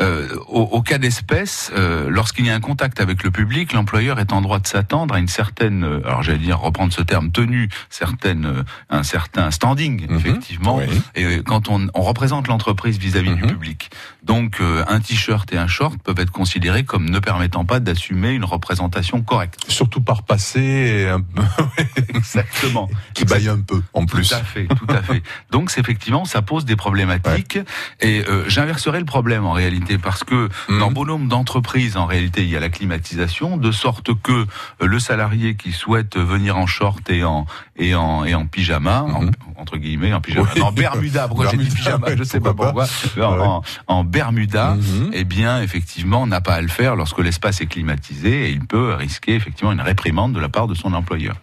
Euh, 0.00 0.28
au, 0.48 0.62
au 0.62 0.82
cas 0.82 0.98
d'espèce, 0.98 1.70
euh, 1.76 2.08
lorsqu'il 2.10 2.46
y 2.46 2.50
a 2.50 2.54
un 2.54 2.60
contact 2.60 3.00
avec 3.00 3.22
le 3.22 3.30
public, 3.30 3.72
l'employeur 3.72 4.18
est 4.20 4.32
en 4.32 4.40
droit 4.40 4.58
de 4.58 4.66
s'attendre 4.66 5.14
à 5.14 5.18
une 5.18 5.28
certaine, 5.28 5.84
euh, 5.84 6.00
alors 6.06 6.22
j'allais 6.22 6.38
dire 6.38 6.58
reprendre 6.58 6.92
ce 6.92 7.02
terme 7.02 7.30
tenue, 7.30 7.68
certaine, 7.88 8.64
un 8.90 9.02
certain 9.02 9.50
standing 9.50 10.06
Mhm. 10.08 10.16
effectivement. 10.16 10.76
Oui. 10.76 11.02
Et 11.14 11.42
quand 11.44 11.68
on, 11.68 11.88
on 11.94 12.02
représente 12.02 12.48
l'entreprise 12.48 12.98
vis-à-vis 12.98 13.34
du 13.34 13.42
Mhm. 13.42 13.50
public, 13.50 13.90
donc 14.22 14.60
euh, 14.60 14.84
un 14.88 15.00
t-shirt 15.00 15.52
et 15.52 15.58
un 15.58 15.66
short 15.66 15.98
peuvent 16.02 16.18
être 16.20 16.30
considérés 16.32 16.84
comme 16.84 17.08
ne 17.08 17.18
permettant 17.18 17.64
pas 17.64 17.80
d'assumer 17.80 18.30
une 18.30 18.44
représentation 18.44 19.22
correcte. 19.22 19.60
Surtout 19.68 20.00
par 20.00 20.22
passé, 20.22 20.60
et 20.60 21.08
un 21.08 21.20
peu, 21.20 21.42
Exactement. 22.14 22.88
qui 23.14 23.24
baille 23.24 23.48
un 23.48 23.60
peu 23.60 23.82
en 23.92 24.06
plus. 24.06 24.28
Tout 24.28 24.34
à 24.34 24.42
fait, 24.44 24.66
tout 24.66 24.86
à 24.88 25.02
fait. 25.02 25.22
Donc 25.50 25.72
effectivement, 25.76 26.24
ça 26.24 26.42
pose 26.42 26.64
des 26.64 26.76
problématiques. 26.76 27.58
Et 28.00 28.22
euh, 28.40 28.44
j'inverserai 28.48 28.98
le 28.98 29.04
problème 29.04 29.44
en 29.44 29.52
réalité 29.52 29.98
parce 29.98 30.24
que 30.24 30.48
Mhm. 30.68 30.78
dans 30.78 30.90
bon 30.90 31.04
nombre 31.04 31.28
d'entreprises, 31.28 31.96
en 31.96 32.06
réalité, 32.06 32.42
il 32.42 32.48
y 32.48 32.56
a 32.56 32.60
la 32.60 32.68
climatisation, 32.68 33.56
de 33.56 33.70
sorte 33.72 34.14
que 34.20 34.32
euh, 34.32 34.46
le 34.86 34.98
salarié 34.98 35.54
qui 35.56 35.72
souhaite 35.72 36.16
venir 36.16 36.56
en 36.56 36.66
short 36.66 37.08
et 37.10 37.24
en 37.24 37.46
et 37.76 37.94
en 37.94 38.24
et 38.24 38.34
en 38.34 38.46
pyjama, 38.46 39.02
en- 39.02 39.22
Mhm. 39.22 39.30
entre 39.56 39.76
guillemets, 39.76 40.12
en 40.12 40.20
pyjama, 40.20 40.48
Oui. 40.54 40.60
non, 40.60 40.72
Bermuda. 40.72 41.28
Pourquoi 41.28 41.48
j'ai 41.50 41.56
dit 41.56 41.68
pyjama 41.74 42.06
ouais, 42.08 42.16
Je 42.16 42.24
sais 42.24 42.40
pas 42.40 42.54
pourquoi. 42.54 42.84
En, 43.16 43.20
Ouais. 43.20 43.46
en, 43.46 43.62
en 43.86 44.04
Bermuda, 44.04 44.74
Mhm. 44.76 45.10
eh 45.12 45.24
bien, 45.24 45.62
effectivement, 45.62 46.26
n'a 46.26 46.40
pas 46.40 46.54
à 46.54 46.60
le 46.60 46.68
faire 46.68 46.96
lorsque 46.96 47.18
l'espace 47.18 47.60
est 47.60 47.66
climatisé 47.66 48.48
et 48.48 48.50
il 48.50 48.66
peut 48.66 48.94
risquer 48.94 49.34
effectivement 49.34 49.72
une 49.72 49.80
réprimande 49.80 50.32
de 50.32 50.40
la 50.40 50.48
part 50.48 50.66
de 50.66 50.74
son 50.74 50.92
employeur. 50.94 51.36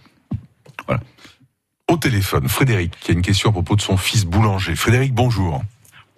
Au 1.89 1.95
téléphone, 1.95 2.49
Frédéric, 2.49 2.91
qui 2.99 3.11
a 3.11 3.13
une 3.13 3.21
question 3.21 3.49
à 3.49 3.53
propos 3.53 3.77
de 3.77 3.81
son 3.81 3.95
fils 3.95 4.25
boulanger. 4.25 4.75
Frédéric, 4.75 5.13
bonjour. 5.13 5.63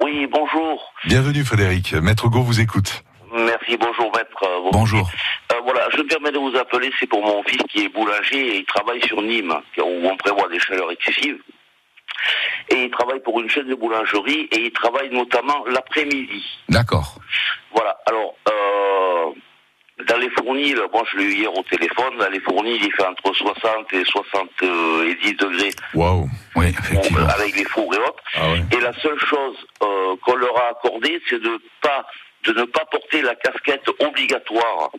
Oui, 0.01 0.27
bonjour. 0.27 0.94
Bienvenue 1.06 1.44
Frédéric. 1.44 1.94
Maître 1.94 2.29
Go 2.29 2.41
vous 2.41 2.62
écoute. 2.62 3.03
Merci, 3.34 3.77
bonjour 3.77 4.12
maître. 4.15 4.72
Bonjour. 4.72 5.10
Euh, 5.51 5.56
voilà, 5.63 5.88
je 5.91 5.98
me 5.98 6.08
permets 6.08 6.32
de 6.32 6.39
vous 6.39 6.56
appeler, 6.58 6.89
c'est 7.00 7.08
pour 7.08 7.22
mon 7.24 7.44
fils 7.44 7.62
qui 7.70 7.86
est 7.86 7.89
boulanger 7.89 8.39
et 8.39 8.58
il 8.60 8.65
travaille 8.65 9.01
sur 9.06 9.22
Nîmes, 9.22 9.53
où 9.77 10.08
on 10.08 10.18
prévoit 10.18 10.48
des 10.50 10.60
chaleurs 10.60 10.91
excessives. 10.91 11.38
Et 12.70 12.84
il 12.86 12.91
travaille 12.91 13.20
pour 13.22 13.39
une 13.39 13.50
chaîne 13.50 13.68
de 13.68 13.75
boulangerie 13.75 14.48
et 14.51 14.65
il 14.65 14.72
travaille 14.72 15.10
notamment 15.12 15.63
l'après-midi. 15.68 16.44
D'accord. 16.70 17.15
Voilà, 17.74 17.98
alors, 18.08 18.36
euh, 18.48 19.32
dans 20.08 20.18
les 20.18 20.29
fournils, 20.32 20.75
moi 20.94 21.03
je 21.12 21.18
l'ai 21.18 21.25
eu 21.25 21.34
hier 21.34 21.53
au 21.53 21.63
téléphone, 21.63 22.18
dans 22.18 22.29
les 22.29 22.39
fournils 22.39 22.79
il 22.82 22.91
fait 22.94 23.06
entre 23.06 23.34
60 23.34 23.94
et 23.94 24.03
70 24.06 25.34
degrés 25.36 25.72
Waouh. 25.94 26.27
Oui, 26.56 26.65
euh, 26.65 26.70
effectivement. 26.70 27.27
avec 27.27 27.56
les 27.56 27.65
fours 27.65 27.94
et 27.94 27.98
autres. 27.98 28.24
Ah 28.36 28.51
ouais. 28.51 28.62
Et 28.72 28.79
la 28.79 28.94
seule 29.01 29.20
chose 29.20 29.58
euh, 29.84 30.15
qu'on 30.25 30.36
leur 30.36 30.58
a 30.58 30.70
accordée, 30.70 31.22
c'est 31.29 31.41
de 31.41 31.60
pas 31.82 32.06
de 32.46 32.53
ne 32.53 32.63
pas 32.63 32.86
porter 32.89 33.22
la 33.22 33.36
casquette 33.36 33.88
obligatoire 34.00 34.89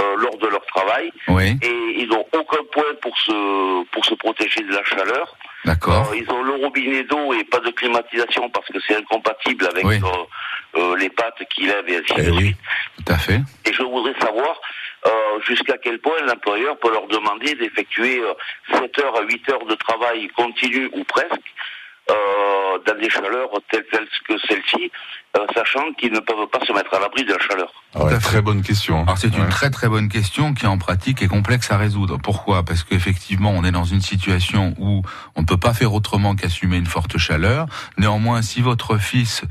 euh, 0.00 0.16
lors 0.16 0.36
de 0.38 0.48
leur 0.48 0.64
travail. 0.66 1.12
Oui, 1.28 1.56
Et 1.62 2.00
ils 2.00 2.08
n'ont 2.08 2.26
aucun 2.32 2.62
point 2.72 2.94
pour 3.00 3.16
se 3.18 3.84
pour 3.90 4.04
se 4.04 4.14
protéger 4.14 4.60
de 4.62 4.72
la 4.74 4.82
chaleur. 4.84 5.36
D'accord. 5.64 6.10
Euh, 6.12 6.16
ils 6.16 6.30
ont 6.30 6.42
le 6.42 6.52
robinet 6.54 7.04
d'eau 7.04 7.32
et 7.34 7.44
pas 7.44 7.60
de 7.60 7.70
climatisation 7.70 8.48
parce 8.50 8.66
que 8.66 8.78
c'est 8.86 8.96
incompatible 8.96 9.66
avec 9.66 9.84
Oui. 9.84 10.00
euh, 10.02 10.78
euh, 10.80 10.96
les 10.96 11.10
pattes 11.10 11.42
qu'ils 11.50 11.66
lèvent 11.68 11.88
et 11.88 11.96
ainsi 11.96 12.12
Eh 12.18 12.22
de 12.22 12.30
oui. 12.30 12.38
suite. 12.38 12.56
Tout 13.06 13.12
à 13.12 13.18
fait. 13.18 13.40
Et 13.64 13.72
je 13.72 13.82
voudrais 13.82 14.18
savoir 14.20 14.60
euh, 15.06 15.10
jusqu'à 15.46 15.76
quel 15.78 15.98
point 16.00 16.20
l'employeur 16.26 16.78
peut 16.78 16.90
leur 16.92 17.06
demander 17.08 17.54
d'effectuer 17.54 18.20
euh, 18.20 18.32
7 18.72 18.98
heures 19.00 19.16
à 19.18 19.22
8 19.22 19.48
heures 19.50 19.66
de 19.66 19.74
travail 19.74 20.28
continu 20.28 20.88
ou 20.92 21.04
presque 21.04 21.54
euh, 22.10 22.78
dans 22.86 22.98
des 22.98 23.08
chaleurs 23.10 23.50
telles, 23.70 23.86
telles 23.90 24.08
que 24.28 24.38
celle-ci, 24.48 24.84
euh, 24.84 24.88
sachant 25.54 25.92
qu'ils 25.98 26.12
ne 26.12 26.20
peuvent 26.20 26.48
pas 26.52 26.60
se 26.66 26.72
mettre 26.72 26.94
à 26.94 27.00
l'abri 27.00 27.24
de 27.24 27.32
la 27.32 27.38
chaleur. 27.38 27.68
Ah 27.94 28.04
ouais, 28.04 28.18
très 28.18 28.42
bonne 28.42 28.62
question. 28.62 29.02
Alors 29.02 29.18
c'est 29.18 29.36
une 29.36 29.48
très 29.48 29.70
très 29.70 29.88
bonne 29.88 30.08
question 30.08 30.52
qui 30.54 30.66
en 30.66 30.78
pratique 30.78 31.22
est 31.22 31.28
complexe 31.28 31.70
à 31.70 31.76
résoudre. 31.76 32.18
Pourquoi? 32.18 32.64
Parce 32.64 32.82
qu'effectivement 32.84 33.50
on 33.50 33.64
est 33.64 33.70
dans 33.72 33.84
une 33.84 34.00
situation 34.02 34.74
où 34.78 35.02
on 35.36 35.40
ne 35.42 35.46
peut 35.46 35.56
pas 35.56 35.74
faire 35.74 35.92
autrement 35.94 36.34
qu'assumer 36.34 36.76
une 36.76 36.86
forte 36.86 37.18
chaleur. 37.18 37.66
Néanmoins, 37.98 38.42
si 38.42 38.60
votre 38.62 38.98
fils 38.98 39.42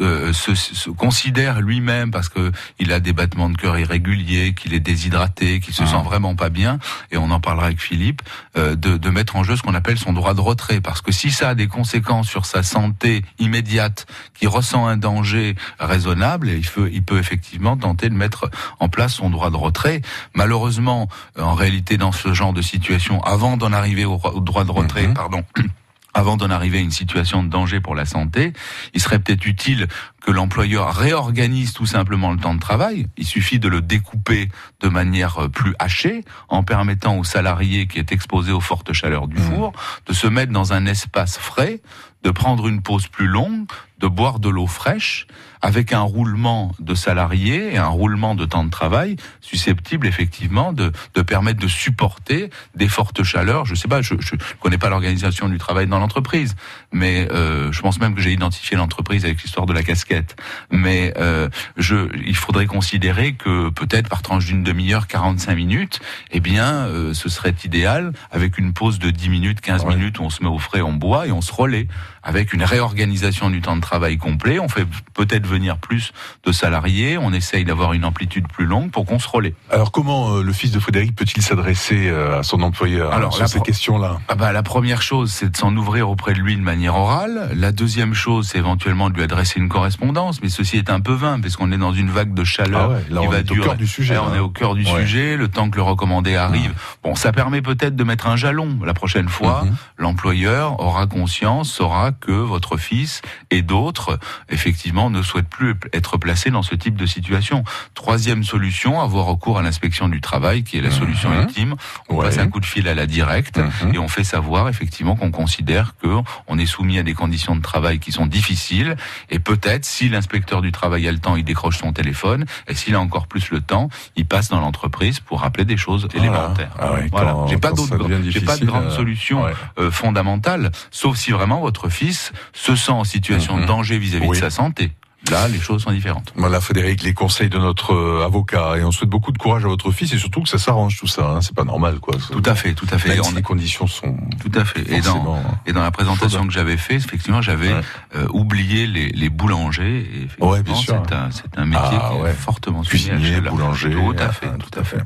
euh, 0.00 0.32
se, 0.32 0.54
se 0.54 0.88
considère 0.88 1.60
lui-même 1.60 2.10
parce 2.10 2.30
que 2.30 2.50
il 2.78 2.92
a 2.92 2.98
des 2.98 3.12
battements 3.12 3.50
de 3.50 3.56
cœur 3.58 3.78
irréguliers, 3.78 4.54
qu'il 4.54 4.72
est 4.72 4.80
déshydraté, 4.80 5.60
qu'il 5.60 5.74
se 5.74 5.82
Ah. 5.82 5.86
sent 5.86 6.02
vraiment 6.04 6.34
pas 6.34 6.48
bien, 6.48 6.78
et 7.10 7.18
on 7.18 7.30
en 7.30 7.40
parlera 7.40 7.66
avec 7.66 7.80
Philippe, 7.80 8.22
euh, 8.56 8.74
de, 8.74 8.96
de 8.96 9.10
mettre 9.10 9.36
en 9.36 9.44
jeu 9.44 9.54
ce 9.54 9.62
qu'on 9.62 9.74
appelle 9.74 9.98
son 9.98 10.14
droit 10.14 10.32
de 10.32 10.40
retrait. 10.40 10.80
Parce 10.80 11.02
que 11.02 11.12
si 11.12 11.30
ça 11.30 11.50
a 11.50 11.54
des 11.54 11.66
conséquences 11.68 12.26
sur 12.26 12.46
sa 12.46 12.62
santé 12.62 13.22
immédiate, 13.38 14.06
qui 14.34 14.46
ressent 14.46 14.86
un 14.86 14.96
danger 14.96 15.31
raisonnable, 15.78 16.48
il 16.48 16.66
peut, 16.66 16.90
il 16.92 17.02
peut 17.02 17.18
effectivement 17.18 17.76
tenter 17.76 18.08
de 18.08 18.14
mettre 18.14 18.50
en 18.80 18.88
place 18.88 19.14
son 19.14 19.30
droit 19.30 19.50
de 19.50 19.56
retrait. 19.56 20.02
Malheureusement, 20.34 21.08
en 21.38 21.54
réalité, 21.54 21.96
dans 21.96 22.12
ce 22.12 22.32
genre 22.32 22.52
de 22.52 22.62
situation, 22.62 23.22
avant 23.22 23.56
d'en 23.56 23.72
arriver 23.72 24.04
au, 24.04 24.14
au 24.22 24.40
droit 24.40 24.64
de 24.64 24.70
retrait, 24.72 25.06
Mhm. 25.08 25.14
pardon, 25.14 25.44
avant 26.14 26.36
d'en 26.36 26.50
arriver 26.50 26.78
à 26.78 26.80
une 26.82 26.90
situation 26.90 27.42
de 27.42 27.48
danger 27.48 27.80
pour 27.80 27.94
la 27.94 28.04
santé, 28.04 28.52
il 28.92 29.00
serait 29.00 29.18
peut-être 29.18 29.46
utile 29.46 29.88
que 30.20 30.30
l'employeur 30.30 30.94
réorganise 30.94 31.72
tout 31.72 31.86
simplement 31.86 32.30
le 32.32 32.38
temps 32.38 32.54
de 32.54 32.60
travail. 32.60 33.06
Il 33.16 33.24
suffit 33.26 33.58
de 33.58 33.68
le 33.68 33.80
découper 33.80 34.50
de 34.80 34.88
manière 34.88 35.44
euh, 35.44 35.48
plus 35.48 35.74
hachée, 35.78 36.24
en 36.48 36.62
permettant 36.64 37.16
au 37.16 37.24
salarié 37.24 37.86
qui 37.86 37.98
est 37.98 38.12
exposé 38.12 38.52
aux 38.52 38.60
fortes 38.60 38.92
chaleurs 38.92 39.26
du 39.26 39.36
Mhm. 39.38 39.42
four 39.42 39.72
de 40.06 40.12
se 40.12 40.26
mettre 40.26 40.52
dans 40.52 40.72
un 40.74 40.84
espace 40.86 41.38
frais, 41.38 41.80
de 42.24 42.30
prendre 42.30 42.68
une 42.68 42.82
pause 42.82 43.06
plus 43.08 43.26
longue, 43.26 43.64
de 44.02 44.08
boire 44.08 44.40
de 44.40 44.48
l'eau 44.48 44.66
fraîche, 44.66 45.26
avec 45.62 45.92
un 45.92 46.00
roulement 46.00 46.72
de 46.80 46.94
salariés 46.94 47.74
et 47.74 47.78
un 47.78 47.86
roulement 47.86 48.34
de 48.34 48.44
temps 48.44 48.64
de 48.64 48.70
travail 48.70 49.16
susceptible 49.40 50.06
effectivement 50.06 50.72
de, 50.72 50.92
de 51.14 51.22
permettre 51.22 51.60
de 51.60 51.68
supporter 51.68 52.50
des 52.74 52.88
fortes 52.88 53.22
chaleurs. 53.22 53.64
Je 53.64 53.74
sais 53.74 53.88
pas, 53.88 54.02
je, 54.02 54.14
je 54.18 54.34
connais 54.60 54.78
pas 54.78 54.88
l'organisation 54.88 55.48
du 55.48 55.58
travail 55.58 55.86
dans 55.86 55.98
l'entreprise, 55.98 56.54
mais 56.92 57.28
euh, 57.30 57.70
je 57.72 57.80
pense 57.80 58.00
même 58.00 58.14
que 58.14 58.20
j'ai 58.20 58.32
identifié 58.32 58.76
l'entreprise 58.76 59.24
avec 59.24 59.40
l'histoire 59.42 59.66
de 59.66 59.72
la 59.72 59.82
casquette. 59.82 60.36
Mais 60.70 61.14
euh, 61.16 61.48
je, 61.76 62.08
il 62.26 62.36
faudrait 62.36 62.66
considérer 62.66 63.34
que 63.34 63.70
peut-être 63.70 64.08
par 64.08 64.22
tranche 64.22 64.46
d'une 64.46 64.62
demi-heure, 64.64 65.06
45 65.06 65.54
minutes, 65.54 66.00
eh 66.32 66.40
bien, 66.40 66.86
euh, 66.86 67.14
ce 67.14 67.28
serait 67.28 67.54
idéal 67.64 68.12
avec 68.30 68.58
une 68.58 68.72
pause 68.72 68.98
de 68.98 69.10
10 69.10 69.28
minutes, 69.28 69.60
15 69.60 69.84
Ouais. 69.84 69.96
minutes 69.96 70.18
où 70.18 70.22
on 70.22 70.30
se 70.30 70.42
met 70.42 70.48
au 70.48 70.58
frais, 70.58 70.80
on 70.82 70.92
boit 70.92 71.26
et 71.26 71.32
on 71.32 71.40
se 71.40 71.52
relaie 71.52 71.86
avec 72.22 72.52
une 72.52 72.62
réorganisation 72.62 73.50
du 73.50 73.60
temps 73.60 73.74
de 73.76 73.80
travail 73.80 74.16
complet. 74.16 74.58
On 74.60 74.68
fait 74.68 74.86
peut-être 75.14 75.44
venir 75.52 75.76
plus 75.78 76.12
de 76.44 76.52
salariés, 76.52 77.18
on 77.18 77.32
essaye 77.32 77.64
d'avoir 77.64 77.92
une 77.92 78.04
amplitude 78.04 78.48
plus 78.48 78.66
longue 78.66 78.90
pour 78.90 79.04
qu'on 79.06 79.18
se 79.18 79.28
relaie. 79.28 79.54
Alors 79.70 79.92
comment 79.92 80.36
euh, 80.36 80.42
le 80.42 80.52
fils 80.52 80.70
de 80.72 80.80
Frédéric 80.80 81.14
peut-il 81.14 81.42
s'adresser 81.42 82.08
euh, 82.08 82.40
à 82.40 82.42
son 82.42 82.62
employeur 82.62 83.12
Alors, 83.12 83.34
sur 83.36 83.46
ces 83.48 83.60
questions-là? 83.60 84.18
Ah 84.28 84.34
bah, 84.34 84.52
la 84.52 84.62
première 84.62 85.02
chose, 85.02 85.30
c'est 85.30 85.50
de 85.50 85.56
s'en 85.56 85.76
ouvrir 85.76 86.08
auprès 86.08 86.32
de 86.32 86.38
lui 86.38 86.56
de 86.56 86.62
manière 86.62 86.94
orale. 86.96 87.50
La 87.54 87.72
deuxième 87.72 88.14
chose, 88.14 88.48
c'est 88.50 88.58
éventuellement 88.58 89.10
de 89.10 89.14
lui 89.14 89.22
adresser 89.22 89.60
une 89.60 89.68
correspondance. 89.68 90.40
Mais 90.42 90.48
ceci 90.48 90.76
est 90.78 90.90
un 90.90 91.00
peu 91.00 91.12
vain, 91.12 91.40
parce 91.40 91.56
qu'on 91.56 91.70
est 91.72 91.78
dans 91.78 91.92
une 91.92 92.10
vague 92.10 92.34
de 92.34 92.44
chaleur 92.44 92.82
Ah 92.82 92.88
ouais, 92.94 93.04
là, 93.10 93.20
qui 93.20 93.26
on 93.26 93.30
va 93.30 93.38
est 93.38 93.50
au 93.50 93.54
durer. 93.54 93.66
cœur 93.68 93.76
du 93.76 93.86
sujet, 93.86 94.14
Là, 94.14 94.24
on 94.30 94.34
est 94.34 94.38
au 94.38 94.48
cœur 94.48 94.74
du 94.74 94.84
Ouais. 94.84 95.00
sujet. 95.02 95.36
Le 95.36 95.48
temps 95.48 95.68
que 95.70 95.76
le 95.76 95.82
recommandé 95.82 96.34
arrive. 96.36 96.72
Bon, 97.04 97.14
ça 97.14 97.32
permet 97.32 97.62
peut-être 97.62 97.94
de 97.96 98.04
mettre 98.04 98.26
un 98.26 98.36
jalon. 98.36 98.78
La 98.84 98.94
prochaine 98.94 99.28
fois, 99.28 99.64
Mhm. 99.64 99.74
l'employeur 99.98 100.80
aura 100.80 101.06
conscience, 101.06 101.70
saura 101.72 102.12
que 102.12 102.32
votre 102.32 102.76
fils 102.76 103.22
et 103.50 103.62
d'autres, 103.62 104.18
effectivement, 104.50 105.10
ne 105.10 105.22
souhaitent 105.22 105.41
plus 105.42 105.74
être 105.92 106.16
placés 106.16 106.50
dans 106.50 106.62
ce 106.62 106.74
type 106.74 106.96
de 106.96 107.06
situation. 107.06 107.64
Troisième 107.94 108.44
solution, 108.44 109.00
avoir 109.00 109.26
recours 109.26 109.58
à 109.58 109.62
l'inspection 109.62 110.08
du 110.08 110.20
travail, 110.20 110.62
qui 110.64 110.78
est 110.78 110.80
la 110.80 110.90
solution 110.90 111.30
Mhm. 111.30 111.40
ultime. 111.42 111.74
On 112.08 112.16
Ouais. 112.16 112.24
passe 112.26 112.38
un 112.38 112.48
coup 112.48 112.60
de 112.60 112.66
fil 112.66 112.88
à 112.88 112.94
la 112.94 113.06
directe 113.06 113.58
Mhm. 113.58 113.94
et 113.94 113.98
on 113.98 114.08
fait 114.08 114.24
savoir 114.24 114.68
effectivement 114.68 115.16
qu'on 115.16 115.30
considère 115.30 115.94
que 116.02 116.08
on 116.48 116.58
est 116.58 116.66
soumis 116.66 116.98
à 116.98 117.02
des 117.02 117.14
conditions 117.14 117.54
de 117.56 117.62
travail 117.62 117.98
qui 117.98 118.12
sont 118.12 118.26
difficiles 118.26 118.96
et 119.30 119.38
peut-être 119.38 119.84
si 119.84 120.08
l'inspecteur 120.08 120.62
du 120.62 120.72
travail 120.72 121.06
a 121.08 121.12
le 121.12 121.18
temps, 121.18 121.36
il 121.36 121.44
décroche 121.44 121.78
son 121.78 121.92
téléphone 121.92 122.44
et 122.68 122.74
s'il 122.74 122.94
a 122.94 123.00
encore 123.00 123.26
plus 123.26 123.50
le 123.50 123.60
temps, 123.60 123.88
il 124.16 124.26
passe 124.26 124.48
dans 124.48 124.60
l'entreprise 124.60 125.20
pour 125.20 125.40
rappeler 125.40 125.64
des 125.64 125.76
choses 125.76 126.08
élémentaires. 126.14 126.70
Ah 126.78 126.92
ouais, 126.92 127.08
Voilà. 127.12 127.36
J'ai 127.48 127.56
pas 127.58 127.68
quand 127.70 127.76
d'autre, 127.76 127.88
ça 127.88 127.96
devient 127.98 128.30
j'ai 128.30 128.40
pas 128.40 128.56
de 128.56 128.64
grande 128.64 128.84
euh, 128.86 128.90
solution 128.96 129.44
ouais. 129.44 129.52
euh, 129.78 129.90
fondamentale, 129.90 130.70
sauf 130.90 131.16
si 131.16 131.30
vraiment 131.32 131.60
votre 131.60 131.88
fils 131.88 132.32
se 132.52 132.76
sent 132.76 132.92
en 132.92 133.04
situation 133.04 133.56
Mhm. 133.56 133.62
de 133.62 133.66
danger 133.66 133.98
vis-à-vis 133.98 134.26
Oui. 134.26 134.36
de 134.36 134.42
sa 134.42 134.50
santé. 134.50 134.92
Là, 135.30 135.46
les 135.48 135.60
choses 135.60 135.82
sont 135.84 135.92
différentes. 135.92 136.32
Voilà 136.34 136.60
Frédéric, 136.60 137.04
les 137.04 137.14
conseils 137.14 137.48
de 137.48 137.56
notre 137.58 137.94
euh, 137.94 138.24
avocat 138.24 138.76
et 138.76 138.82
on 138.84 138.90
souhaite 138.90 139.08
beaucoup 139.08 139.30
de 139.30 139.38
courage 139.38 139.64
à 139.64 139.68
votre 139.68 139.90
fils 139.92 140.12
et 140.12 140.18
surtout 140.18 140.42
que 140.42 140.48
ça 140.48 140.58
s'arrange 140.58 140.98
tout 140.98 141.06
ça. 141.06 141.24
Hein. 141.30 141.40
C'est 141.40 141.54
pas 141.54 141.64
normal 141.64 142.00
quoi. 142.00 142.16
Tout 142.30 142.42
à 142.44 142.54
fait, 142.56 142.74
tout 142.74 142.86
à 142.90 142.98
fait. 142.98 143.10
Même 143.10 143.22
si 143.22 143.34
les 143.34 143.42
conditions 143.42 143.86
sont 143.86 144.16
Tout 144.42 144.58
à 144.58 144.64
fait. 144.64 144.80
Et 144.92 145.00
dans, 145.00 145.12
forcément. 145.14 145.42
Et 145.66 145.72
dans 145.72 145.82
la 145.82 145.90
présentation 145.92 146.40
Chaude. 146.40 146.48
que 146.48 146.52
j'avais 146.54 146.76
fait, 146.76 146.96
effectivement, 146.96 147.40
j'avais 147.40 147.72
Ouais. 147.72 147.80
euh, 148.16 148.26
oublié 148.32 148.86
les, 148.88 149.08
les 149.10 149.28
boulangers. 149.30 150.00
Et 150.00 150.16
effectivement, 150.24 150.50
Ouais, 150.50 150.62
bien 150.62 150.74
sûr. 150.74 151.00
C'est 151.08 151.14
un, 151.14 151.30
c'est 151.30 151.56
un 151.58 151.66
métier 151.66 151.84
Ah, 152.00 152.10
qui 152.16 152.22
ouais. 152.22 152.30
est 152.30 152.34
fortement 152.34 152.82
cuisinier, 152.82 153.40
boulanger. 153.40 153.92
Tout 153.92 154.14
à 154.18 154.32
fait, 154.32 154.48
tout 154.58 154.78
à 154.78 154.82
fait. 154.84 154.98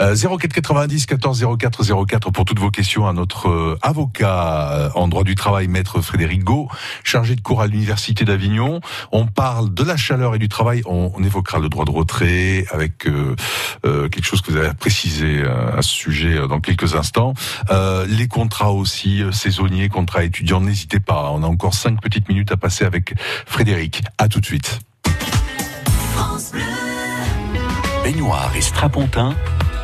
Euh, 0.00 0.14
04 0.16 0.52
90 0.52 1.06
14 1.06 1.46
04 1.58 2.06
04 2.06 2.30
pour 2.30 2.44
toutes 2.44 2.58
vos 2.58 2.70
questions 2.70 3.06
à 3.08 3.12
notre 3.14 3.48
euh, 3.48 3.78
avocat 3.82 4.90
en 4.94 5.08
droit 5.08 5.24
du 5.24 5.34
travail, 5.34 5.68
maître 5.68 6.00
Frédéric 6.02 6.44
Gau, 6.44 6.68
chargé 7.04 7.36
de 7.36 7.40
cours 7.40 7.62
à 7.62 7.66
l'université 7.66 8.24
d'Avignon. 8.24 8.80
On 9.12 9.26
parle 9.30 9.72
de 9.72 9.84
la 9.84 9.96
chaleur 9.96 10.34
et 10.34 10.38
du 10.38 10.48
travail. 10.48 10.82
On, 10.86 11.10
évoquera 11.22 11.58
le 11.58 11.68
droit 11.68 11.84
de 11.84 11.90
retrait 11.90 12.64
avec 12.70 13.06
euh, 13.06 13.36
euh, 13.84 14.08
quelque 14.08 14.24
chose 14.24 14.40
que 14.40 14.50
vous 14.50 14.56
avez 14.56 14.72
précisé 14.72 15.42
euh, 15.42 15.76
à 15.76 15.82
ce 15.82 15.90
sujet 15.90 16.46
dans 16.48 16.60
quelques 16.60 16.94
instants. 16.94 17.34
Les 18.08 18.28
contrats 18.28 18.72
aussi 18.72 19.22
saisonniers, 19.32 19.88
contrats 19.88 20.24
étudiants. 20.24 20.60
N'hésitez 20.60 21.00
pas. 21.00 21.30
On 21.32 21.42
a 21.42 21.46
encore 21.46 21.74
cinq 21.74 22.00
petites 22.00 22.28
minutes 22.28 22.52
à 22.52 22.56
passer 22.56 22.84
avec 22.84 23.14
Frédéric. 23.46 24.02
À 24.18 24.28
tout 24.28 24.40
de 24.40 24.46
suite. 24.46 24.80
Baignoire 28.02 28.50
et 28.56 28.60
strapontin, 28.60 29.34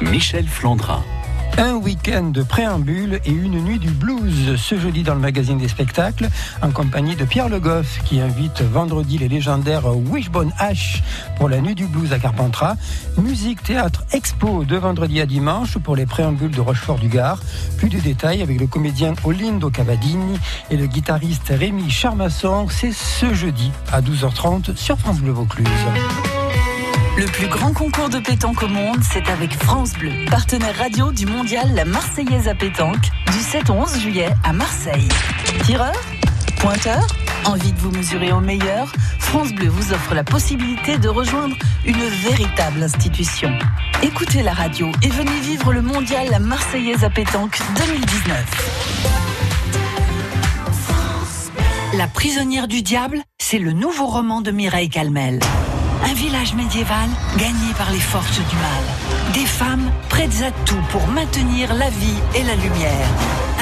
Michel 0.01 0.47
Flandrin. 0.47 1.03
Un 1.59 1.77
week-end 1.77 2.25
de 2.25 2.43
préambule 2.43 3.19
et 3.25 3.31
une 3.31 3.63
nuit 3.65 3.79
du 3.79 3.89
blues 3.89 4.57
ce 4.57 4.79
jeudi 4.79 5.03
dans 5.03 5.15
le 5.15 5.21
magazine 5.21 5.57
des 5.57 5.69
spectacles 5.69 6.29
en 6.61 6.71
compagnie 6.71 7.17
de 7.17 7.25
Pierre 7.25 7.49
Le 7.49 7.61
Goff 7.61 8.01
qui 8.05 8.21
invite 8.21 8.61
vendredi 8.61 9.17
les 9.17 9.29
légendaires 9.29 9.85
Wishbone 9.87 10.53
Ash 10.59 11.03
pour 11.39 11.49
la 11.49 11.63
nuit 11.63 11.75
du 11.75 11.87
blues 11.87 12.13
à 12.13 12.19
Carpentras. 12.19 12.77
Musique, 13.17 13.63
théâtre, 13.63 14.05
expo 14.13 14.65
de 14.65 14.77
vendredi 14.77 15.19
à 15.19 15.27
dimanche 15.27 15.79
pour 15.79 15.97
les 15.97 16.05
préambules 16.05 16.51
de 16.51 16.61
Rochefort 16.61 16.99
du 16.99 17.09
Gard. 17.09 17.41
Plus 17.79 17.89
de 17.89 18.01
détails 18.01 18.43
avec 18.43 18.61
le 18.61 18.67
comédien 18.67 19.15
Olindo 19.25 19.71
Cavadini 19.71 20.39
et 20.71 20.77
le 20.77 20.87
guitariste 20.87 21.49
Rémi 21.49 21.89
Charmasson. 21.91 22.67
C'est 22.69 22.93
ce 22.93 23.33
jeudi 23.33 23.71
à 23.93 24.03
12h30 24.03 24.77
sur 24.77 24.99
France 24.99 25.21
Bleu 25.21 25.33
Vaucluse. 25.33 25.67
Le 27.17 27.25
plus 27.25 27.49
grand 27.49 27.73
concours 27.73 28.11
de 28.11 28.19
pétanque 28.19 28.63
au 28.63 28.69
monde, 28.69 28.99
c'est 29.03 29.31
avec 29.31 29.55
France 29.55 29.95
Bleu, 29.95 30.13
partenaire 30.31 30.77
radio 30.77 31.13
du 31.13 31.25
mondial 31.25 31.75
La 31.75 31.87
Marseillaise 31.87 32.47
à 32.47 32.55
pétanque, 32.55 33.09
du 33.33 33.39
7 33.39 33.71
au 33.71 33.73
11 33.73 33.99
juillet 34.01 34.29
à 34.45 34.53
Marseille. 34.53 35.09
Tireur 35.65 35.95
Pointeur 36.59 37.07
Envie 37.47 37.73
de 37.73 37.79
vous 37.79 37.91
mesurer 37.91 38.33
au 38.33 38.41
meilleur 38.41 38.93
France 39.19 39.51
Bleu 39.55 39.69
vous 39.69 39.95
offre 39.95 40.15
la 40.15 40.25
possibilité 40.25 40.99
de 40.99 41.09
rejoindre 41.09 41.57
une 41.87 42.05
véritable 42.29 42.83
institution. 42.83 43.51
Écoutez 44.03 44.43
la 44.43 44.53
radio 44.53 44.93
et 45.03 45.09
venez 45.09 45.41
vivre 45.41 45.73
le 45.73 45.81
mondial 45.81 46.29
La 46.31 46.39
Marseillaise 46.39 47.03
à 47.03 47.09
pétanque 47.09 47.59
2019. 47.79 49.07
La 51.95 52.09
prisonnière 52.09 52.69
du 52.69 52.83
diable, 52.83 53.23
c'est 53.39 53.59
le 53.59 53.73
nouveau 53.73 54.05
roman 54.05 54.43
de 54.43 54.51
Mireille 54.51 54.91
Calmel. 54.91 55.41
Un 56.05 56.15
village 56.15 56.55
médiéval 56.55 57.09
gagné 57.37 57.73
par 57.77 57.91
les 57.91 58.01
forces 58.01 58.39
du 58.39 58.57
mal. 58.57 59.33
Des 59.35 59.47
femmes 59.47 59.91
prêtes 60.09 60.43
à 60.43 60.51
tout 60.65 60.81
pour 60.91 61.07
maintenir 61.09 61.75
la 61.75 61.91
vie 61.91 62.19
et 62.35 62.43
la 62.43 62.55
lumière. 62.55 63.09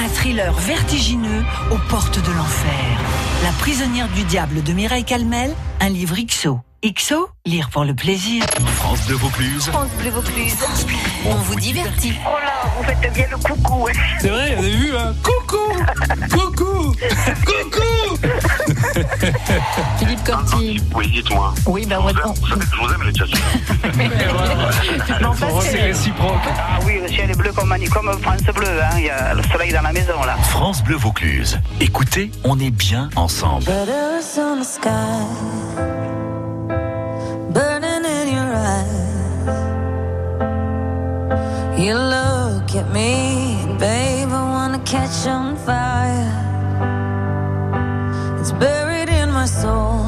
Un 0.05 0.09
thriller 0.09 0.53
vertigineux 0.53 1.45
aux 1.71 1.89
portes 1.89 2.19
de 2.19 2.33
l'enfer. 2.33 3.01
La 3.43 3.51
prisonnière 3.53 4.09
du 4.09 4.25
diable 4.25 4.63
de 4.63 4.73
Mireille 4.73 5.05
Calmel, 5.05 5.55
un 5.81 5.89
livre 5.89 6.17
XO. 6.17 6.61
XO, 6.85 7.29
lire 7.47 7.71
pour 7.71 7.85
le 7.85 7.95
plaisir. 7.95 8.45
France 8.77 9.01
Bleu 9.07 9.17
Vaucluse. 9.17 9.69
France 9.71 9.89
Bleu 9.99 10.11
Vaucluse. 10.11 10.55
On 11.25 11.35
vous 11.37 11.55
divertit. 11.55 12.13
Oh 12.27 12.37
là, 12.45 12.53
vous 12.77 12.83
faites 12.85 13.11
bien 13.15 13.25
le 13.31 13.39
coucou. 13.39 13.89
C'est 14.21 14.29
vrai, 14.29 14.55
vous 14.57 14.65
avez 14.65 14.77
vu, 14.77 14.95
hein 14.95 15.15
Coucou 15.23 15.57
Coucou 16.31 16.93
Coucou 17.47 18.19
Philippe 19.99 20.25
Corti. 20.25 20.83
Oui, 20.95 21.09
dites-moi. 21.11 21.55
Oui, 21.67 21.87
ben 21.87 21.99
vous 22.01 22.11
aime, 22.11 22.17
vous 22.41 22.49
savez 22.49 22.61
que 22.61 22.67
je 22.71 22.77
vous 22.77 22.93
aime, 22.93 23.03
les 23.05 23.13
parce 25.41 25.65
C'est 25.65 25.79
que- 25.79 25.83
réciproque. 25.85 26.45
Ah 26.59 26.79
oui, 26.85 26.99
le 27.01 27.09
ciel 27.09 27.31
est 27.31 27.39
bleu 27.39 27.53
comme, 27.53 27.75
comme 27.93 28.13
France 28.23 28.43
Bleu. 28.55 28.83
Hein. 28.83 28.91
Il 28.99 29.05
y 29.05 29.11
a 29.11 29.33
le 29.33 29.43
soleil 29.45 29.73
dans 29.73 29.81
la 29.83 29.93
maison, 29.93 30.23
là. 30.27 30.37
France 30.51 30.83
Bleu 30.85 30.97
Vaucluse. 30.97 31.59
Écoutez, 31.81 32.31
on 32.45 32.59
est 32.61 32.71
bien 32.71 33.09
ensemble. 33.17 33.65
You 41.85 41.97
look 41.97 42.75
at 42.77 42.91
me, 42.95 43.67
babe, 43.79 44.31
I 44.31 44.43
wanna 44.57 44.79
catch 44.87 45.27
on 45.27 45.55
fire. 45.55 46.33
It's 48.41 48.53
buried 48.53 49.11
in 49.11 49.31
my 49.31 49.45
soul, 49.45 50.07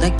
like 0.00 0.18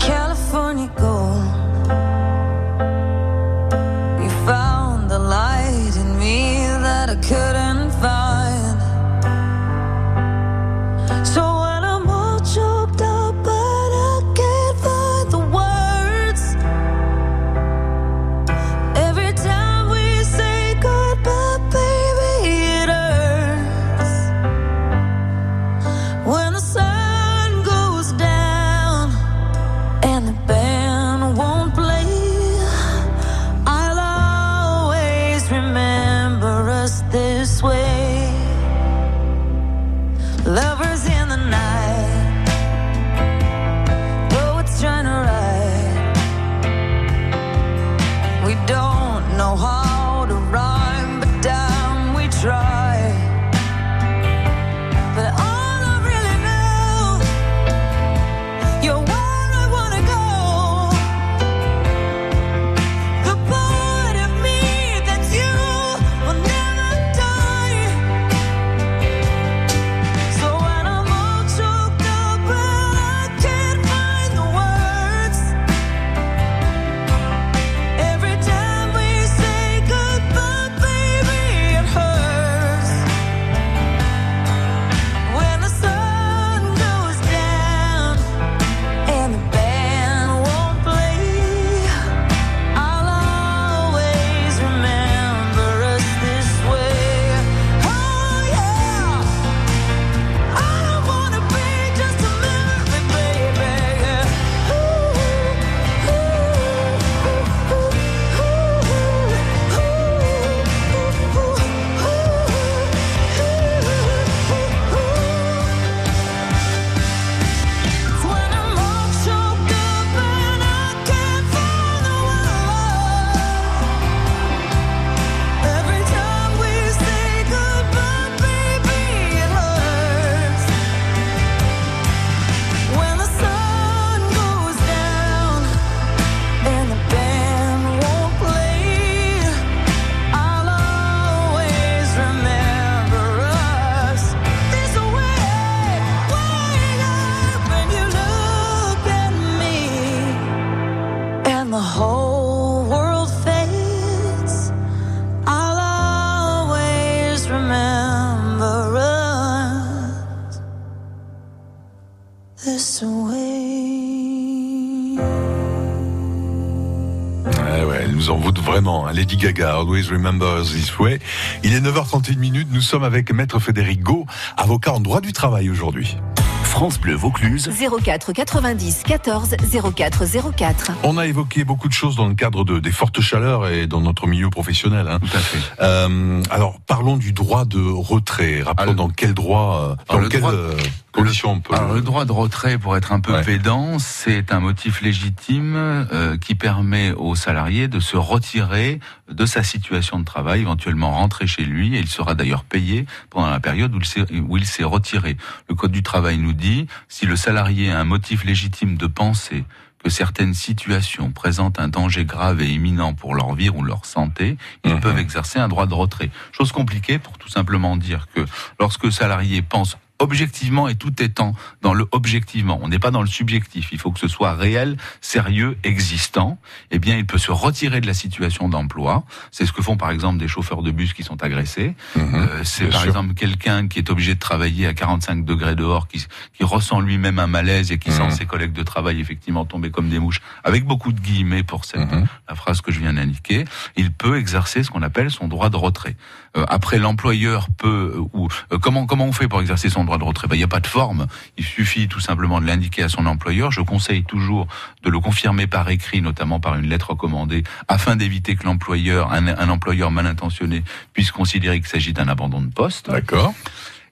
vraiment. 168.79 169.09
hein. 169.09 169.13
Lady 169.13 169.37
Gaga, 169.37 169.75
Always 169.75 170.05
Remember 170.09 170.63
This 170.63 170.97
Way. 171.01 171.19
Il 171.65 171.75
est 171.75 171.81
9h31 171.81 172.39
minutes. 172.39 172.69
Nous 172.71 172.81
sommes 172.81 173.03
avec 173.03 173.33
Maître 173.33 173.59
Frédéric 173.59 174.03
Gau, 174.03 174.25
avocat 174.57 174.93
en 174.93 175.01
droit 175.01 175.21
du 175.21 175.33
travail 175.33 175.69
aujourd'hui. 175.69 176.17
France 176.63 177.01
Bleu 177.01 177.15
Vaucluse. 177.17 177.69
04 178.05 178.33
90 178.33 179.03
14 179.05 179.57
04 179.97 180.25
04. 180.57 180.93
On 181.03 181.19
a 181.19 181.27
évoqué 181.27 181.65
beaucoup 181.65 181.89
de 181.89 181.93
choses 181.93 182.15
dans 182.15 182.29
le 182.29 182.35
cadre 182.35 182.63
de, 182.65 182.79
des 182.79 182.93
fortes 182.93 183.21
chaleurs 183.21 183.67
et 183.67 183.89
dans 183.89 184.01
notre 184.01 184.29
milieu 184.29 184.49
professionnel. 184.51 185.09
Hein. 185.09 185.19
Tout 185.19 185.37
à 185.37 185.41
fait. 185.41 185.59
Euh, 185.81 186.41
alors 186.51 186.79
parlons 186.87 187.17
du 187.17 187.33
droit 187.33 187.65
de 187.65 187.81
retrait. 187.81 188.63
Rappelons 188.65 188.95
dans 188.95 189.09
quel 189.09 189.35
droit, 189.35 189.97
dans 190.07 190.15
Alors, 190.15 190.23
le 190.23 190.29
quelles 190.29 190.41
droit- 190.43 190.53
euh, 190.53 190.77
conditions 191.13 191.53
on 191.53 191.61
peut. 191.61 191.75
Alors, 191.75 191.95
le 191.95 192.01
droit 192.01 192.25
de 192.25 192.33
retrait, 192.33 192.79
pour 192.79 192.97
être 192.97 193.13
un 193.13 193.21
peu 193.21 193.33
Ouais. 193.33 193.45
pédant, 193.45 193.99
c'est 193.99 194.53
un 194.53 194.61
motif 194.61 195.01
légitime 195.01 195.75
euh, 195.77 196.37
qui 196.37 196.55
permet 196.55 197.13
au 197.13 197.35
salarié 197.35 197.89
de 197.89 198.01
se 198.01 198.17
retirer 198.17 199.01
de 199.31 199.47
sa 199.47 199.63
situation 199.63 200.19
de 200.19 200.25
travail, 200.25 200.61
éventuellement 200.61 201.11
rentrer 201.13 201.47
chez 201.47 201.65
lui, 201.65 201.97
et 201.97 201.99
il 202.01 202.09
sera 202.09 202.35
d'ailleurs 202.35 202.65
payé 202.65 203.07
pendant 203.31 203.51
la 203.51 203.61
période 203.61 203.95
où 203.95 204.57
il 204.57 204.65
s'est- 204.67 204.85
retiré. 204.85 205.37
Le 205.69 205.75
Code 205.75 205.93
du 205.93 206.03
travail 206.03 206.39
nous 206.39 206.53
dit, 206.53 206.87
si 207.09 207.27
le 207.27 207.37
salarié 207.37 207.91
a 207.91 207.99
un 208.01 208.05
motif 208.05 208.45
légitime 208.45 208.97
de 208.97 209.07
penser 209.07 209.65
que 210.03 210.09
certaines 210.11 210.55
situations 210.55 211.33
présentent 211.33 211.81
un 211.81 211.89
danger 211.89 212.25
grave 212.25 212.61
et 212.63 212.69
imminent 212.71 213.15
pour 213.15 213.35
leur 213.35 213.55
vie 213.55 213.69
ou 213.69 213.83
leur 213.83 214.05
santé, 214.07 214.57
ils 214.85 214.95
Mhm. 214.95 215.01
peuvent 215.01 215.19
exercer 215.19 215.59
un 215.59 215.67
droit 215.69 215.87
de 215.87 215.95
retrait. 215.95 216.31
Chose 216.53 216.71
compliquée 216.71 217.19
pour 217.19 217.37
tout 217.37 217.49
simplement 217.49 217.97
dire 217.97 218.29
que 218.35 218.45
lorsque 218.79 219.05
le 219.05 219.11
salarié 219.11 219.61
pense 219.61 219.99
objectivement 220.19 220.89
et 220.89 220.95
tout 220.95 221.23
étant 221.23 221.55
dans 221.83 221.95
le 221.95 222.07
objectivement, 222.13 222.79
on 222.83 222.89
n'est 222.89 222.99
pas 222.99 223.11
dans 223.11 223.21
le 223.23 223.29
subjectif, 223.29 223.89
il 223.93 223.99
faut 223.99 224.11
que 224.11 224.19
ce 224.19 224.29
soit 224.29 224.55
réel, 224.55 224.97
sérieux, 225.21 225.77
existant, 225.85 226.59
eh 226.91 226.99
bien 226.99 227.17
il 227.17 227.27
peut 227.27 227.39
se 227.39 227.51
retirer 227.51 228.01
de 228.01 228.07
la 228.07 228.15
situation 228.15 228.69
d'emploi. 228.69 229.25
C'est 229.51 229.67
ce 229.67 229.73
que 229.73 229.83
font 229.83 229.97
par 229.97 230.11
exemple 230.11 230.39
des 230.39 230.49
chauffeurs 230.49 230.83
de 230.83 230.91
bus 230.91 231.13
qui 231.13 231.23
sont 231.23 231.43
agressés. 231.43 231.95
Euh, 232.17 232.63
c'est 232.65 232.89
par 232.89 233.01
sûr. 233.01 233.09
exemple 233.09 233.35
quelqu'un 233.35 233.89
qui 233.89 233.99
est 233.99 234.11
obligé 234.11 234.35
de 234.35 234.41
travailler 234.41 234.87
à 234.87 234.95
45 234.95 235.45
degrés 235.45 235.77
dehors, 235.77 236.09
qui, 236.09 236.25
qui 236.57 236.65
ressent 236.65 237.01
lui-même 237.01 237.39
un 237.39 237.47
malaise 237.47 237.93
et 237.93 237.99
qui 237.99 238.11
sent 238.13 238.23
Mhm. 238.25 238.31
ses 238.33 238.47
collègues 238.47 238.73
de 238.73 238.83
travail 238.83 239.21
effectivement 239.21 239.65
tomber 239.65 239.91
comme 239.91 240.09
des 240.09 240.19
mouches, 240.19 240.41
avec 240.65 240.85
beaucoup 240.85 241.13
de 241.13 241.21
guillemets 241.21 241.63
pour 241.63 241.85
cette 241.85 242.11
Mhm. 242.11 242.27
la 242.49 242.55
phrase 242.55 242.81
que 242.81 242.91
je 242.93 243.01
viens 243.01 243.13
d'indiquer, 243.15 243.65
il 243.97 244.13
peut 244.13 244.39
exercer 244.39 244.83
ce 244.83 244.91
qu'on 244.91 245.03
appelle 245.03 245.31
son 245.31 245.49
droit 245.49 245.71
de 245.71 245.77
retrait. 245.77 246.17
Euh, 246.57 246.65
après, 246.69 246.99
l'employeur 246.99 247.69
peut 247.77 248.15
euh, 248.17 248.21
ou 248.33 248.49
euh, 248.73 248.79
comment 248.79 249.07
comment 249.07 249.27
on 249.27 249.33
fait 249.33 249.49
pour 249.49 249.61
exercer 249.61 249.91
son 249.91 250.05
de 250.17 250.25
retrait 250.25 250.49
Ben, 250.49 250.55
Il 250.55 250.59
n'y 250.59 250.65
a 250.65 250.69
pas 250.69 250.81
de 250.81 250.87
forme. 250.87 251.27
Il 251.59 251.65
suffit 251.65 252.09
tout 252.09 252.21
simplement 252.21 252.61
de 252.61 252.67
l'indiquer 252.67 253.03
à 253.03 253.09
son 253.11 253.27
employeur. 253.27 253.71
Je 253.71 253.83
conseille 253.83 254.25
toujours 254.25 254.67
de 255.03 255.11
le 255.11 255.21
confirmer 255.21 255.67
par 255.67 255.91
écrit, 255.91 256.23
notamment 256.23 256.61
par 256.61 256.77
une 256.77 256.89
lettre 256.89 257.11
recommandée, 257.11 257.65
afin 257.89 258.17
d'éviter 258.17 258.57
que 258.57 258.65
l'employeur, 258.65 259.33
un, 259.33 259.49
un 259.49 259.69
employeur 259.69 260.11
mal 260.11 260.27
intentionné, 260.27 260.83
puisse 261.13 261.31
considérer 261.33 261.81
qu'il 261.81 261.89
s'agit 261.89 262.15
d'un 262.15 262.29
abandon 262.29 262.63
de 262.63 262.73
poste. 262.73 263.11
D'accord. 263.11 263.53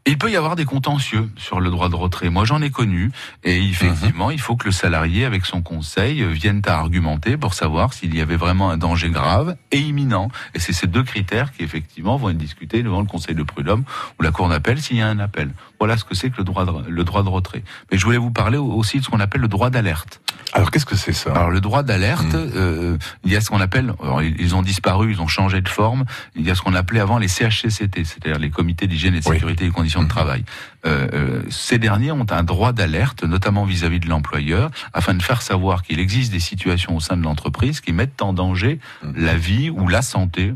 Il 0.09 0.19
peut 0.19 0.31
y 0.31 0.37
avoir 0.37 0.55
des 0.55 0.65
contentieux 0.65 1.29
sur 1.37 1.59
le 1.59 1.69
droit 1.69 1.89
de 1.89 1.97
retrait. 1.97 2.31
Moi, 2.31 2.45
j'en 2.45 2.63
ai 2.63 2.71
connu. 2.71 3.11
Et 3.43 3.59
effectivement, 3.59 4.31
il 4.31 4.41
faut 4.41 4.55
que 4.55 4.67
le 4.67 4.71
salarié, 4.71 5.25
avec 5.25 5.45
son 5.45 5.63
conseil, 5.63 6.23
euh, 6.23 6.29
vienne 6.29 6.63
à 6.65 6.79
argumenter 6.79 7.37
pour 7.37 7.55
savoir 7.55 7.93
s'il 7.93 8.15
y 8.15 8.21
avait 8.21 8.37
vraiment 8.37 8.71
un 8.71 8.77
danger 8.77 9.11
grave 9.11 9.57
et 9.73 9.79
imminent. 9.79 10.29
Et 10.55 10.61
c'est 10.61 10.73
ces 10.73 10.87
deux 10.87 11.03
critères 11.03 11.51
qui, 11.51 11.65
effectivement, 11.65 12.17
vont 12.17 12.31
être 12.31 12.39
discutés 12.39 12.85
devant 12.85 13.01
le 13.01 13.09
conseil 13.09 13.35
de 13.35 13.43
prud'homme 13.43 13.83
ou 14.21 14.23
la 14.23 14.31
cour 14.31 14.49
d'appel 14.49 14.81
s'il 14.81 14.97
y 14.97 15.03
a 15.03 15.09
un 15.09 15.19
appel. 15.19 15.51
Voilà 15.81 15.97
ce 15.97 16.05
que 16.05 16.15
c'est 16.15 16.31
que 16.31 16.39
le 16.39 16.45
droit 16.45 16.65
de, 16.65 16.89
le 16.89 17.05
droit 17.05 17.25
de 17.25 17.29
retrait. 17.29 17.65
Mais 17.91 17.99
je 17.99 18.05
voulais 18.05 18.17
vous 18.17 18.31
parler 18.31 18.59
aussi 18.59 19.01
de 19.01 19.05
ce 19.05 19.11
qu'on 19.11 19.21
appelle 19.21 19.41
le 19.41 19.49
droit 19.49 19.71
d'alerte. 19.71 20.21
Alors 20.57 20.71
qu'est-ce 20.71 20.87
que 20.87 20.97
c'est 20.97 21.13
ça? 21.13 21.33
Alors 21.33 21.51
le 21.51 21.61
droit 21.61 21.83
d'alerte, 21.83 22.35
euh, 22.35 22.97
il 23.25 23.31
y 23.31 23.37
a 23.37 23.43
ce 23.43 23.51
qu'on 23.51 23.61
appelle, 23.61 23.93
alors, 24.03 24.23
ils 24.23 24.55
ont 24.55 24.63
disparu, 24.63 25.13
ils 25.13 25.21
ont 25.21 25.27
changé 25.27 25.61
de 25.61 25.69
forme. 25.69 26.05
Il 26.35 26.47
y 26.47 26.51
a 26.51 26.55
ce 26.55 26.63
qu'on 26.63 26.75
appelait 26.75 27.01
avant 27.01 27.19
les 27.19 27.29
CHCCT, 27.29 28.05
c'est-à-dire 28.05 28.39
les 28.39 28.49
comités 28.49 28.87
d'hygiène 28.87 29.15
et 29.15 29.21
de 29.21 29.29
Oui. 29.29 29.35
sécurité 29.37 29.65
et 29.65 29.69
des 29.69 29.73
conditions 29.75 30.03
de 30.03 30.09
travail. 30.09 30.45
Euh, 30.87 31.09
euh, 31.13 31.43
ces 31.51 31.79
derniers 31.79 32.11
ont 32.11 32.27
un 32.31 32.43
droit 32.43 32.73
d'alerte, 32.73 33.23
notamment 33.23 33.65
vis-à-vis 33.65 34.01
de 34.01 34.09
l'employeur, 34.09 34.71
afin 34.95 35.13
de 35.13 35.23
faire 35.23 35.43
savoir 35.43 35.83
qu'il 35.83 36.01
existe 36.01 36.33
des 36.33 36.41
situations 36.41 36.97
au 36.97 37.01
sein 37.01 37.19
de 37.19 37.23
l'entreprise 37.23 37.81
qui 37.81 37.93
mettent 37.93 38.23
en 38.23 38.33
danger 38.33 38.81
la 39.15 39.37
vie 39.37 39.69
ou 39.69 39.89
la 39.89 40.01
santé 40.01 40.55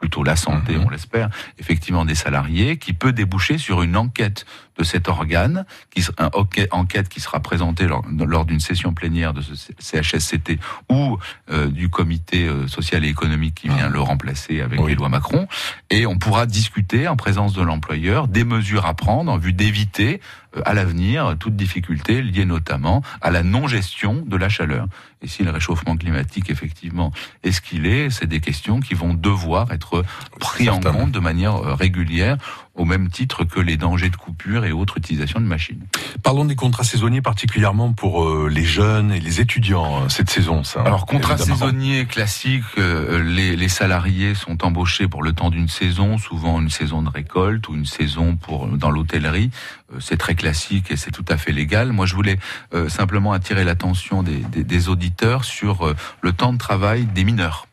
plutôt 0.00 0.24
la 0.24 0.34
santé, 0.34 0.76
on 0.78 0.88
l'espère, 0.88 1.28
effectivement 1.58 2.06
des 2.06 2.14
salariés, 2.14 2.78
qui 2.78 2.94
peut 2.94 3.12
déboucher 3.12 3.58
sur 3.58 3.82
une 3.82 3.96
enquête 3.96 4.46
de 4.78 4.84
cet 4.84 5.08
organe, 5.08 5.66
qui, 5.94 6.02
un 6.16 6.30
enquête, 6.70 7.08
qui 7.10 7.20
sera 7.20 7.40
présentée 7.40 7.86
lors, 7.86 8.02
lors 8.08 8.46
d'une 8.46 8.60
session 8.60 8.94
plénière 8.94 9.34
de 9.34 9.42
ce 9.42 9.52
CHSCT 9.78 10.58
ou 10.88 11.18
euh, 11.50 11.66
du 11.66 11.90
comité 11.90 12.46
euh, 12.46 12.66
social 12.66 13.04
et 13.04 13.08
économique 13.08 13.56
qui 13.56 13.68
vient 13.68 13.90
le 13.90 14.00
remplacer 14.00 14.62
avec 14.62 14.80
les 14.86 14.94
lois 14.94 15.10
Macron, 15.10 15.46
et 15.90 16.06
on 16.06 16.16
pourra 16.16 16.46
discuter 16.46 17.06
en 17.06 17.16
présence 17.16 17.52
de 17.52 17.62
l'employeur 17.62 18.26
des 18.26 18.44
mesures 18.44 18.86
à 18.86 18.94
prendre 18.94 19.30
en 19.30 19.36
vue 19.36 19.52
d'éviter 19.52 20.20
euh, 20.56 20.62
à 20.64 20.72
l'avenir 20.72 21.36
toute 21.38 21.56
difficulté 21.56 22.22
liée 22.22 22.46
notamment 22.46 23.02
à 23.20 23.30
la 23.30 23.42
non-gestion 23.42 24.24
de 24.26 24.36
la 24.36 24.48
chaleur. 24.48 24.86
Et 25.22 25.28
si 25.28 25.42
le 25.44 25.50
réchauffement 25.50 25.96
climatique 25.96 26.50
effectivement 26.50 27.12
est 27.42 27.52
ce 27.52 27.60
qu'il 27.60 27.86
est, 27.86 28.10
c'est 28.10 28.26
des 28.26 28.40
questions 28.40 28.80
qui 28.80 28.94
vont 28.94 29.14
devoir 29.14 29.70
être 29.72 30.04
pris 30.38 30.68
en 30.70 30.80
compte 30.80 31.12
de 31.12 31.18
manière 31.20 31.56
euh, 31.56 31.74
régulière 31.74 32.36
au 32.74 32.84
même 32.84 33.10
titre 33.10 33.44
que 33.44 33.60
les 33.60 33.76
dangers 33.76 34.08
de 34.08 34.16
coupure 34.16 34.64
et 34.64 34.72
autres 34.72 34.96
utilisations 34.98 35.40
de 35.40 35.44
machines. 35.44 35.84
Parlons 36.22 36.44
des 36.46 36.54
contrats 36.56 36.84
saisonniers 36.84 37.20
particulièrement 37.20 37.92
pour 37.92 38.24
euh, 38.24 38.48
les 38.50 38.64
jeunes 38.64 39.12
et 39.12 39.20
les 39.20 39.40
étudiants 39.40 40.04
euh, 40.04 40.08
cette 40.08 40.30
saison. 40.30 40.64
Ça, 40.64 40.80
Alors, 40.82 41.04
contrat 41.04 41.34
évidemment. 41.34 41.56
saisonnier 41.58 42.06
classique, 42.06 42.64
euh, 42.78 43.22
les, 43.22 43.54
les 43.56 43.68
salariés 43.68 44.34
sont 44.34 44.64
embauchés 44.64 45.08
pour 45.08 45.22
le 45.22 45.32
temps 45.32 45.50
d'une 45.50 45.68
saison, 45.68 46.16
souvent 46.16 46.60
une 46.60 46.70
saison 46.70 47.02
de 47.02 47.10
récolte 47.10 47.68
ou 47.68 47.74
une 47.74 47.86
saison 47.86 48.36
pour 48.36 48.66
dans 48.68 48.90
l'hôtellerie. 48.90 49.50
C'est 49.98 50.16
très 50.16 50.36
classique 50.36 50.90
et 50.92 50.96
c'est 50.96 51.10
tout 51.10 51.24
à 51.28 51.36
fait 51.36 51.50
légal. 51.50 51.90
Moi, 51.92 52.06
je 52.06 52.14
voulais 52.14 52.38
simplement 52.86 53.32
attirer 53.32 53.64
l'attention 53.64 54.22
des, 54.22 54.36
des, 54.36 54.62
des 54.62 54.88
auditeurs 54.88 55.09
sur 55.42 55.86
euh, 55.86 55.96
le 56.22 56.32
temps 56.32 56.52
de 56.52 56.58
travail 56.58 57.04
des 57.04 57.24
mineurs. 57.24 57.66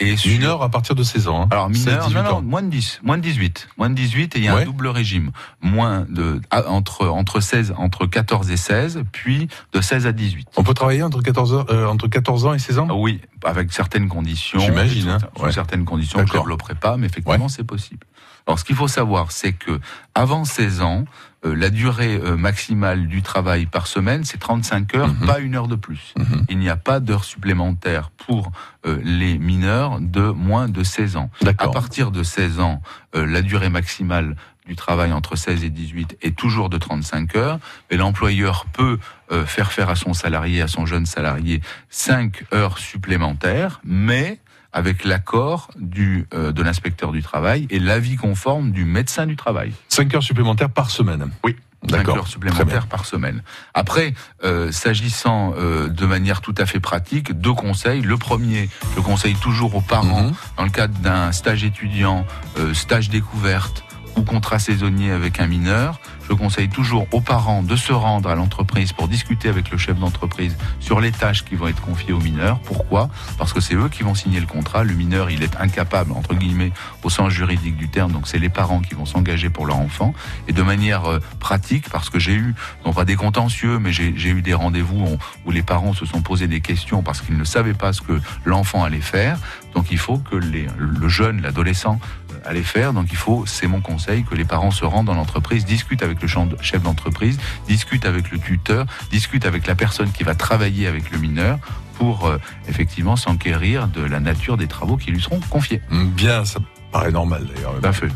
Et 0.00 0.16
sur... 0.16 0.30
Mineurs 0.32 0.62
à 0.62 0.68
partir 0.68 0.94
de 0.96 1.02
16 1.04 1.28
ans. 1.28 1.42
hein. 1.42 1.48
Alors 1.52 1.68
mineurs, 1.68 2.04
16, 2.04 2.14
non, 2.14 2.22
18 2.22 2.30
non, 2.32 2.42
moins 2.42 2.62
de 2.62 2.68
10, 2.70 3.00
moins 3.04 3.18
de 3.18 3.22
18, 3.22 3.68
moins 3.78 3.88
de 3.90 3.94
18 3.94 4.34
et 4.34 4.38
il 4.40 4.44
y 4.44 4.48
a 4.48 4.54
Ouais. 4.56 4.62
un 4.62 4.64
double 4.64 4.88
régime, 4.88 5.30
moins 5.60 6.06
de 6.08 6.40
ah, 6.50 6.64
entre 6.68 7.06
entre 7.06 7.38
16 7.40 7.74
entre 7.76 8.06
14 8.06 8.50
et 8.50 8.56
16, 8.56 9.02
puis 9.12 9.46
de 9.72 9.80
16 9.80 10.06
à 10.08 10.12
18. 10.12 10.48
On 10.56 10.64
peut 10.64 10.74
travailler 10.74 11.02
entre 11.04 11.22
14 11.22 11.54
ans, 11.54 11.64
euh, 11.70 11.86
entre 11.86 12.08
14 12.08 12.46
ans 12.46 12.54
et 12.54 12.58
16 12.58 12.78
ans? 12.80 12.88
Oui, 12.92 13.20
avec 13.44 13.72
certaines 13.72 14.08
conditions. 14.08 14.58
J'imagine, 14.58 15.08
hein. 15.08 15.18
Ouais. 15.38 15.52
certaines 15.52 15.84
conditions 15.84 16.18
je 16.20 16.24
D'accord. 16.24 16.42
développerai 16.42 16.74
pas, 16.74 16.96
mais 16.96 17.06
effectivement, 17.06 17.48
c'est 17.48 17.64
possible. 17.64 18.04
Alors, 18.48 18.58
ce 18.58 18.64
qu'il 18.64 18.74
faut 18.74 18.88
savoir, 18.88 19.30
c'est 19.30 19.52
que 19.52 19.78
avant 20.16 20.44
16 20.44 20.82
ans, 20.82 21.04
euh, 21.44 21.54
la 21.56 21.70
durée 21.70 22.16
euh, 22.22 22.36
maximale 22.36 23.06
du 23.08 23.22
travail 23.22 23.66
par 23.66 23.86
semaine, 23.86 24.24
c'est 24.24 24.38
35 24.38 24.94
heures, 24.94 25.08
Mhm. 25.08 25.26
pas 25.26 25.38
une 25.40 25.54
heure 25.54 25.68
de 25.68 25.76
plus. 25.76 26.14
Il 26.48 26.58
n'y 26.58 26.68
a 26.68 26.76
pas 26.76 27.00
d'heures 27.00 27.24
supplémentaires 27.24 28.10
pour 28.10 28.52
euh, 28.86 28.98
les 29.04 29.38
mineurs 29.38 30.00
de 30.00 30.22
moins 30.22 30.68
de 30.68 30.82
16 30.84 31.16
ans. 31.16 31.30
À 31.58 31.68
partir 31.68 32.10
de 32.10 32.22
16 32.22 32.60
ans, 32.60 32.80
la 33.14 33.42
durée 33.42 33.68
maximale 33.68 34.36
du 34.66 34.76
travail 34.76 35.12
entre 35.12 35.34
16 35.36 35.64
et 35.64 35.70
18 35.70 36.16
est 36.22 36.36
toujours 36.36 36.68
de 36.70 36.78
35 36.78 37.34
heures, 37.36 37.58
et 37.90 37.96
l'employeur 37.96 38.66
peut 38.72 38.98
faire 39.46 39.72
faire 39.72 39.90
à 39.90 39.96
son 39.96 40.14
salarié, 40.14 40.62
à 40.62 40.68
son 40.68 40.86
jeune 40.86 41.06
salarié, 41.06 41.60
5 41.90 42.44
heures 42.54 42.78
supplémentaires, 42.78 43.80
mais 43.84 44.38
avec 44.72 45.04
l'accord 45.04 45.70
du 45.78 46.26
euh, 46.34 46.52
de 46.52 46.62
l'inspecteur 46.62 47.12
du 47.12 47.22
travail 47.22 47.66
et 47.70 47.78
l'avis 47.78 48.16
conforme 48.16 48.70
du 48.72 48.84
médecin 48.84 49.26
du 49.26 49.36
travail. 49.36 49.72
5 49.88 50.14
heures 50.14 50.22
supplémentaires 50.22 50.70
par 50.70 50.90
semaine. 50.90 51.30
Oui. 51.44 51.56
5 51.90 51.96
D'accord. 51.96 52.16
heures 52.18 52.28
supplémentaires 52.28 52.86
par 52.86 53.04
semaine. 53.06 53.42
Après, 53.74 54.14
euh, 54.44 54.70
s'agissant 54.70 55.52
euh, 55.58 55.88
de 55.88 56.06
manière 56.06 56.40
tout 56.40 56.54
à 56.56 56.64
fait 56.64 56.78
pratique, 56.78 57.32
deux 57.32 57.54
conseils. 57.54 58.02
Le 58.02 58.16
premier, 58.16 58.68
je 58.94 59.00
conseille 59.00 59.34
toujours 59.34 59.74
aux 59.74 59.80
parents, 59.80 60.22
Mhm. 60.28 60.34
dans 60.58 60.62
le 60.64 60.70
cadre 60.70 60.96
d'un 61.00 61.32
stage 61.32 61.64
étudiant, 61.64 62.24
stage 62.72 63.08
découverte 63.08 63.82
ou 64.16 64.22
contrat 64.22 64.60
saisonnier 64.60 65.10
avec 65.10 65.40
un 65.40 65.46
mineur, 65.48 65.98
je 66.32 66.36
conseille 66.38 66.70
toujours 66.70 67.06
aux 67.12 67.20
parents 67.20 67.62
de 67.62 67.76
se 67.76 67.92
rendre 67.92 68.30
à 68.30 68.34
l'entreprise 68.34 68.94
pour 68.94 69.06
discuter 69.06 69.50
avec 69.50 69.70
le 69.70 69.76
chef 69.76 69.98
d'entreprise 69.98 70.56
sur 70.80 70.98
les 70.98 71.12
tâches 71.12 71.44
qui 71.44 71.56
vont 71.56 71.68
être 71.68 71.82
confiées 71.82 72.14
aux 72.14 72.20
mineurs. 72.20 72.58
Pourquoi? 72.60 73.10
Parce 73.36 73.52
que 73.52 73.60
c'est 73.60 73.74
eux 73.74 73.90
qui 73.90 74.02
vont 74.02 74.14
signer 74.14 74.40
le 74.40 74.46
contrat. 74.46 74.82
Le 74.82 74.94
mineur, 74.94 75.28
il 75.28 75.42
est 75.42 75.54
incapable, 75.60 76.12
entre 76.12 76.34
guillemets, 76.34 76.72
au 77.02 77.10
sens 77.10 77.34
juridique 77.34 77.76
du 77.76 77.90
terme. 77.90 78.12
Donc 78.12 78.28
c'est 78.28 78.38
les 78.38 78.48
parents 78.48 78.80
qui 78.80 78.94
vont 78.94 79.04
s'engager 79.04 79.50
pour 79.50 79.66
leur 79.66 79.76
enfant. 79.76 80.14
Et 80.48 80.54
de 80.54 80.62
manière 80.62 81.04
euh, 81.04 81.18
pratique, 81.38 81.90
parce 81.90 82.08
que 82.08 82.18
j'ai 82.18 82.32
eu, 82.32 82.54
non 82.86 82.94
pas 82.94 83.04
des 83.04 83.16
contentieux, 83.16 83.78
mais 83.78 83.92
j'ai 83.92 84.30
eu 84.30 84.40
des 84.40 84.54
rendez-vous 84.54 85.18
où, 85.44 85.50
les 85.50 85.62
parents 85.62 85.92
se 85.92 86.06
sont 86.06 86.22
posés 86.22 86.46
des 86.46 86.62
questions 86.62 87.02
parce 87.02 87.20
qu'ils 87.20 87.36
ne 87.36 87.44
savaient 87.44 87.74
pas 87.74 87.92
ce 87.92 88.00
que 88.00 88.18
l'enfant 88.46 88.84
allait 88.84 89.02
faire. 89.02 89.36
Donc 89.74 89.90
il 89.90 89.98
faut 89.98 90.16
que 90.16 90.36
le 90.36 91.08
jeune, 91.08 91.42
l'adolescent, 91.42 92.00
euh, 92.44 92.50
allait 92.50 92.62
faire. 92.62 92.92
Donc 92.92 93.06
il 93.10 93.16
faut, 93.16 93.44
c'est 93.46 93.66
mon 93.66 93.80
conseil, 93.80 94.24
que 94.24 94.34
les 94.34 94.44
parents 94.44 94.70
se 94.70 94.84
rendent 94.84 95.06
dans 95.06 95.14
l'entreprise, 95.14 95.64
discutent 95.64 96.02
avec 96.02 96.20
le 96.22 96.28
chef 96.60 96.82
d'entreprise, 96.82 97.38
discutent 97.68 98.06
avec 98.06 98.30
le 98.30 98.38
tuteur, 98.38 98.86
discutent 99.10 99.46
avec 99.46 99.66
la 99.66 99.74
personne 99.74 100.10
qui 100.12 100.22
va 100.24 100.34
travailler 100.34 100.86
avec 100.86 101.10
le 101.10 101.18
mineur 101.18 101.58
pour 101.98 102.26
euh, 102.26 102.38
effectivement 102.68 103.16
s'enquérir 103.16 103.86
de 103.88 104.02
la 104.02 104.18
nature 104.20 104.56
des 104.56 104.66
travaux 104.66 104.96
qui 104.96 105.10
lui 105.10 105.20
seront 105.20 105.40
confiés. 105.50 105.80
Bien, 105.90 106.44
ça 106.44 106.58
paraît 106.90 107.10
normal 107.12 107.46
d'ailleurs. 107.54 107.74
Tout 107.80 107.86
à 107.86 107.92
fait. 107.92 108.08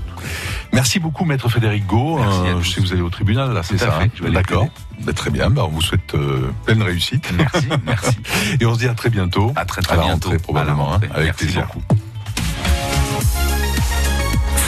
Merci 0.73 0.99
beaucoup, 0.99 1.25
maître 1.25 1.49
Frédéric 1.49 1.87
Gau. 1.87 2.19
Euh, 2.19 2.61
je 2.63 2.69
sais 2.71 2.77
que 2.77 2.81
vous 2.87 2.93
allez 2.93 3.01
au 3.03 3.09
tribunal, 3.11 3.53
là, 3.53 3.63
c'est 3.63 3.77
à 3.77 3.79
ça 3.87 3.99
hein 4.03 4.31
D'accord. 4.31 4.67
Ben, 5.01 5.15
très 5.15 5.31
bien. 5.31 5.51
Ben, 5.51 5.63
on 5.63 5.69
vous 5.69 5.81
souhaite 5.83 6.15
euh, 6.15 6.51
pleine 6.65 6.83
réussite. 6.83 7.31
Merci, 7.37 7.69
merci. 7.85 8.17
Et 8.61 8.67
on 8.67 8.75
se 8.75 8.81
dit 8.81 8.89
à 8.89 8.95
très 8.95 9.11
bientôt. 9.11 9.53
À 9.57 9.65
très, 9.65 9.83
très 9.83 9.97
la 9.97 10.03
bientôt. 10.03 10.29
rentrée, 10.31 10.39
probablement, 10.43 10.87
À 10.87 10.87
la 10.87 10.93
rentrée. 10.95 11.09
hein, 11.09 11.15
avec 11.15 11.27
Merci 11.29 11.45
plaisir. 11.45 11.67
beaucoup. 11.67 12.06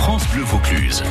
France 0.08 0.26
Bleu 0.28 0.42
Vaucluse. 0.42 1.02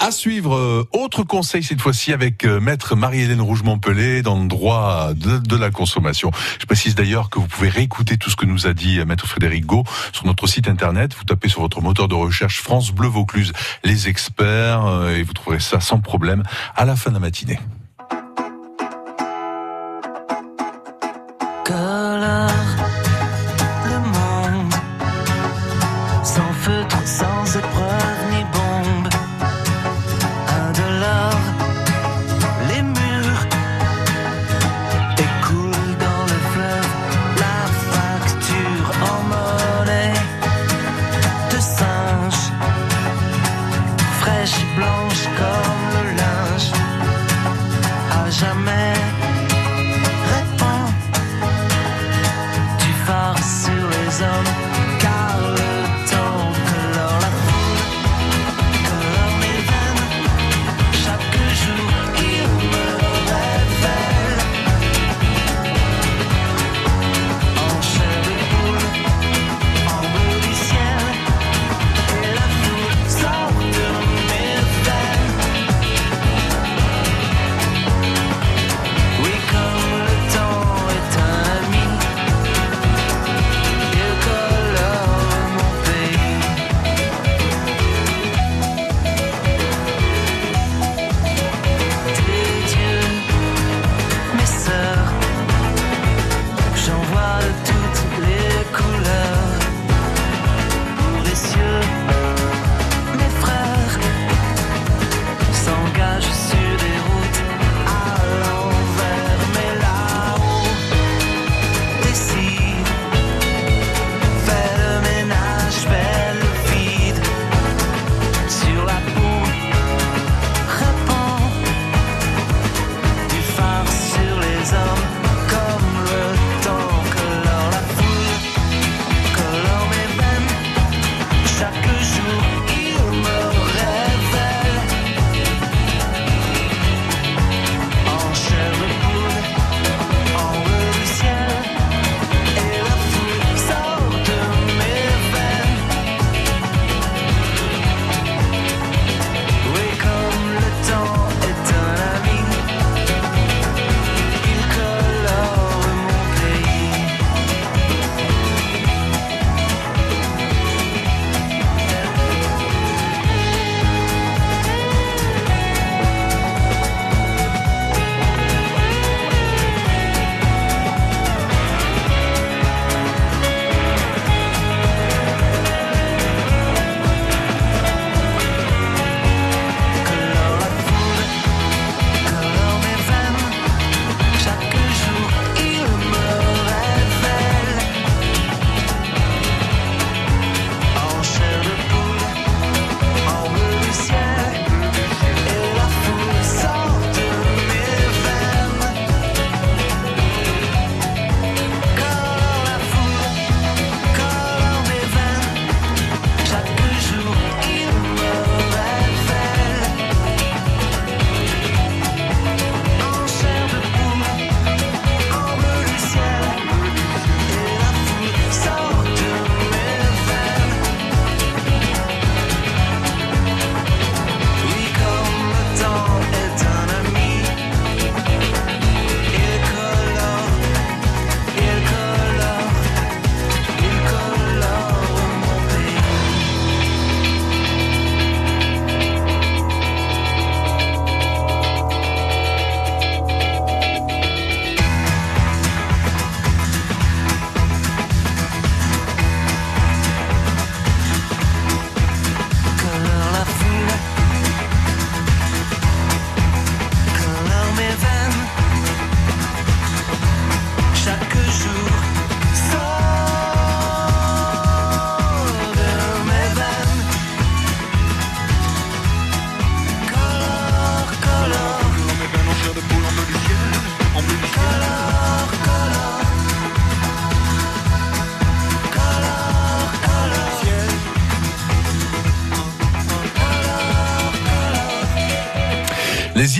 À 0.00 0.10
suivre, 0.10 0.56
euh, 0.56 0.88
autre 0.92 1.22
conseil 1.22 1.62
cette 1.62 1.80
fois-ci 1.80 2.12
avec 2.12 2.44
euh, 2.44 2.58
maître 2.58 2.96
Marie-Hélène 2.96 3.40
Rouge-Montpellet 3.40 4.22
dans 4.22 4.42
le 4.42 4.48
droit 4.48 5.12
de, 5.14 5.56
la 5.56 5.70
consommation. 5.70 6.32
Je 6.58 6.66
précise 6.66 6.96
d'ailleurs 6.96 7.30
que 7.30 7.38
vous 7.38 7.46
pouvez 7.46 7.68
réécouter 7.68 8.18
tout 8.18 8.30
ce 8.30 8.36
que 8.36 8.46
nous 8.46 8.66
a 8.66 8.72
dit 8.72 8.98
euh, 8.98 9.04
maître 9.04 9.28
Frédéric 9.28 9.64
Gau 9.64 9.84
sur 10.12 10.26
notre 10.26 10.48
site 10.48 10.66
internet. 10.66 11.14
Vous 11.16 11.22
tapez 11.22 11.48
sur 11.48 11.60
votre 11.60 11.80
moteur 11.80 12.08
de 12.08 12.16
recherche 12.16 12.60
France 12.60 12.90
Bleu 12.90 13.06
Vaucluse, 13.06 13.52
les 13.84 14.08
experts, 14.08 15.06
et 15.16 15.22
vous 15.22 15.34
trouverez 15.34 15.60
ça 15.60 15.78
sans 15.78 16.00
problème 16.00 16.42
à 16.74 16.84
la 16.84 16.96
fin 16.96 17.10
de 17.10 17.14
la 17.14 17.20
matinée. 17.20 17.60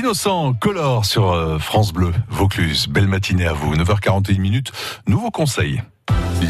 Les 0.08 0.12
innocents 0.12 0.54
color 0.54 1.04
sur 1.04 1.32
euh, 1.32 1.58
France 1.58 1.92
Bleu, 1.92 2.14
Vaucluse. 2.30 2.86
Belle 2.88 3.08
matinée 3.08 3.46
à 3.46 3.52
vous. 3.52 3.76
9h41 3.76 4.38
minutes. 4.38 4.72
Nouveau 5.06 5.30
conseil. 5.30 5.82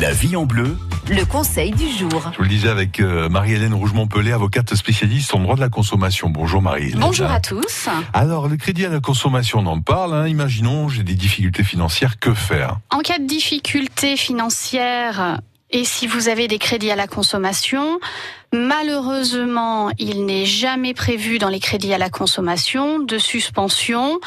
La 0.01 0.13
vie 0.13 0.37
en 0.37 0.47
bleu. 0.47 0.79
Le 1.11 1.25
conseil 1.25 1.73
du 1.73 1.91
jour. 1.91 2.31
Je 2.31 2.37
vous 2.37 2.45
le 2.45 2.49
disais 2.51 2.69
avec 2.69 3.01
euh, 3.01 3.29
Marie-Hélène 3.29 3.75
Rougemont-Pelé, 3.75 4.31
avocate 4.31 4.77
spécialiste 4.77 5.35
en 5.35 5.41
droit 5.41 5.57
de 5.57 5.61
la 5.61 5.71
consommation. 5.71 6.31
Bonjour 6.31 6.63
Marie-Hélène. 6.63 7.01
Bonjour 7.01 7.27
à 7.33 7.41
tous. 7.41 7.89
Alors, 8.13 8.47
le 8.47 8.57
crédit 8.57 8.87
à 8.87 8.91
la 8.91 9.01
consommation, 9.01 9.59
on 9.59 9.67
en 9.67 9.81
parle. 9.81 10.15
hein. 10.15 10.29
Imaginons, 10.29 10.89
j'ai 10.89 11.03
des 11.03 11.17
difficultés 11.17 11.65
financières, 11.65 12.21
que 12.21 12.35
faire? 12.35 12.79
En 12.91 13.01
cas 13.01 13.19
de 13.19 13.27
difficulté 13.27 14.17
financière 14.17 15.41
et 15.71 15.85
si 15.85 16.07
vous 16.07 16.29
avez 16.29 16.49
des 16.49 16.59
crédits 16.59 16.91
à 16.91 16.97
la 16.97 17.07
consommation, 17.07 17.99
malheureusement, 18.53 19.91
il 19.99 20.25
n'est 20.25 20.47
jamais 20.47 20.95
prévu 20.95 21.39
dans 21.39 21.49
les 21.49 21.61
crédits 21.61 21.93
à 21.93 21.99
la 21.99 22.09
consommation 22.09 22.99
de 22.99 23.19
suspension. 23.19 24.19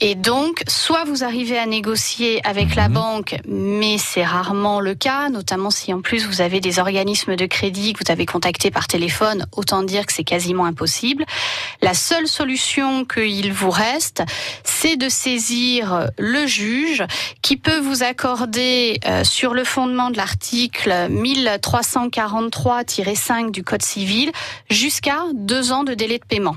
Et 0.00 0.14
donc, 0.14 0.62
soit 0.66 1.04
vous 1.04 1.24
arrivez 1.24 1.58
à 1.58 1.66
négocier 1.66 2.44
avec 2.46 2.74
la 2.74 2.88
banque, 2.88 3.36
mais 3.46 3.98
c'est 3.98 4.24
rarement 4.24 4.80
le 4.80 4.94
cas, 4.94 5.28
notamment 5.28 5.70
si 5.70 5.92
en 5.92 6.00
plus 6.00 6.26
vous 6.26 6.40
avez 6.40 6.60
des 6.60 6.78
organismes 6.78 7.36
de 7.36 7.46
crédit 7.46 7.92
que 7.92 8.02
vous 8.04 8.10
avez 8.10 8.26
contactés 8.26 8.70
par 8.70 8.86
téléphone, 8.86 9.46
autant 9.52 9.82
dire 9.82 10.06
que 10.06 10.12
c'est 10.12 10.24
quasiment 10.24 10.64
impossible. 10.64 11.24
La 11.82 11.94
seule 11.94 12.28
solution 12.28 13.04
qu'il 13.04 13.52
vous 13.52 13.70
reste, 13.70 14.22
c'est 14.64 14.96
de 14.96 15.08
saisir 15.08 16.08
le 16.18 16.46
juge 16.46 17.04
qui 17.42 17.56
peut 17.56 17.78
vous 17.78 18.02
accorder, 18.02 18.98
euh, 19.06 19.24
sur 19.24 19.54
le 19.54 19.64
fondement 19.64 20.10
de 20.10 20.16
l'article 20.16 20.90
1343-5 21.10 23.50
du 23.50 23.64
Code 23.66 23.82
civil, 23.82 24.30
jusqu'à 24.70 25.18
deux 25.34 25.72
ans 25.72 25.84
de 25.84 25.92
délai 25.94 26.18
de 26.18 26.24
paiement. 26.24 26.56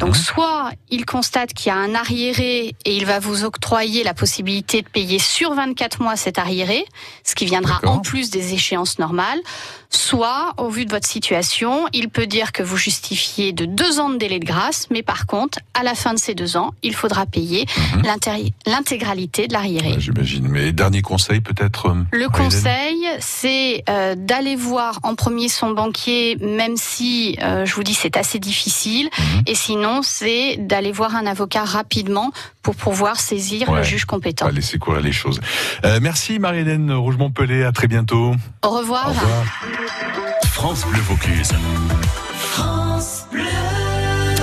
Donc 0.00 0.16
soit 0.16 0.70
il 0.90 1.06
constate 1.06 1.54
qu'il 1.54 1.68
y 1.68 1.74
a 1.74 1.78
un 1.78 1.94
arriéré 1.94 2.74
et 2.84 2.96
il 2.96 3.06
va 3.06 3.18
vous 3.20 3.44
octroyer 3.44 4.02
la 4.04 4.12
possibilité 4.14 4.82
de 4.82 4.88
payer 4.88 5.18
sur 5.18 5.54
24 5.54 6.02
mois 6.02 6.16
cet 6.16 6.38
arriéré, 6.38 6.84
ce 7.24 7.34
qui 7.34 7.46
viendra 7.46 7.80
en 7.86 8.00
plus 8.00 8.30
des 8.30 8.52
échéances 8.52 8.98
normales, 8.98 9.40
soit 9.88 10.54
au 10.58 10.68
vu 10.68 10.84
de 10.84 10.90
votre 10.90 11.06
situation, 11.08 11.86
il 11.92 12.08
peut 12.08 12.26
dire 12.26 12.52
que 12.52 12.62
vous 12.62 12.76
justifiez 12.76 13.52
de 13.52 13.64
deux 13.64 13.98
ans 14.00 14.08
de 14.10 14.16
délai 14.18 14.38
de 14.38 14.44
grâce, 14.44 14.86
mais 14.90 15.02
par 15.02 15.26
contre, 15.26 15.58
à 15.74 15.82
la 15.82 15.94
fin 15.94 16.14
de 16.14 16.18
ces 16.18 16.34
deux 16.34 16.56
ans, 16.56 16.72
il 16.82 16.94
faudra 16.94 17.26
payer 17.26 17.66
l'intéri- 18.04 18.52
l'intégralité 18.66 19.48
de 19.48 19.52
l'arriéré. 19.52 19.94
J'imagine. 19.98 20.46
Mais 20.48 20.72
dernier 20.72 21.02
conseil, 21.02 21.40
peut-être 21.40 21.86
euh, 21.90 21.94
Le 22.12 22.28
conseil, 22.28 23.04
c'est 23.20 23.82
euh, 23.88 24.14
d'aller 24.16 24.56
voir 24.56 25.00
en 25.02 25.14
premier 25.14 25.48
son 25.48 25.70
banquier, 25.70 26.36
même 26.40 26.76
si 26.76 27.36
euh, 27.42 27.64
je 27.64 27.74
vous 27.74 27.82
dis 27.82 27.94
c'est 27.94 28.16
assez 28.16 28.38
difficile. 28.38 29.08
Mhm. 29.18 29.42
Et 29.46 29.54
sinon, 29.54 30.00
c'est 30.02 30.56
d'aller 30.58 30.92
voir 30.92 31.14
un 31.14 31.26
avocat 31.26 31.64
rapidement 31.64 32.30
pour 32.62 32.74
pouvoir 32.74 33.20
saisir 33.20 33.72
le 33.72 33.82
juge 33.82 34.04
compétent. 34.04 34.46
Pas 34.46 34.52
laisser 34.52 34.78
courir 34.78 35.00
les 35.00 35.12
choses. 35.12 35.40
Euh, 35.84 35.98
merci 36.02 36.38
Marie-Hélène 36.38 36.92
Rougemont-Pelé. 36.92 37.64
À 37.64 37.72
très 37.72 37.86
bientôt. 37.86 38.34
Au 38.62 38.70
revoir. 38.70 39.08
Au 39.08 39.10
revoir. 39.10 39.44
France 40.52 40.84
Bleu 40.86 41.00
Vaucluse. 41.00 41.52
France 42.38 43.26
Bleu. 43.32 43.79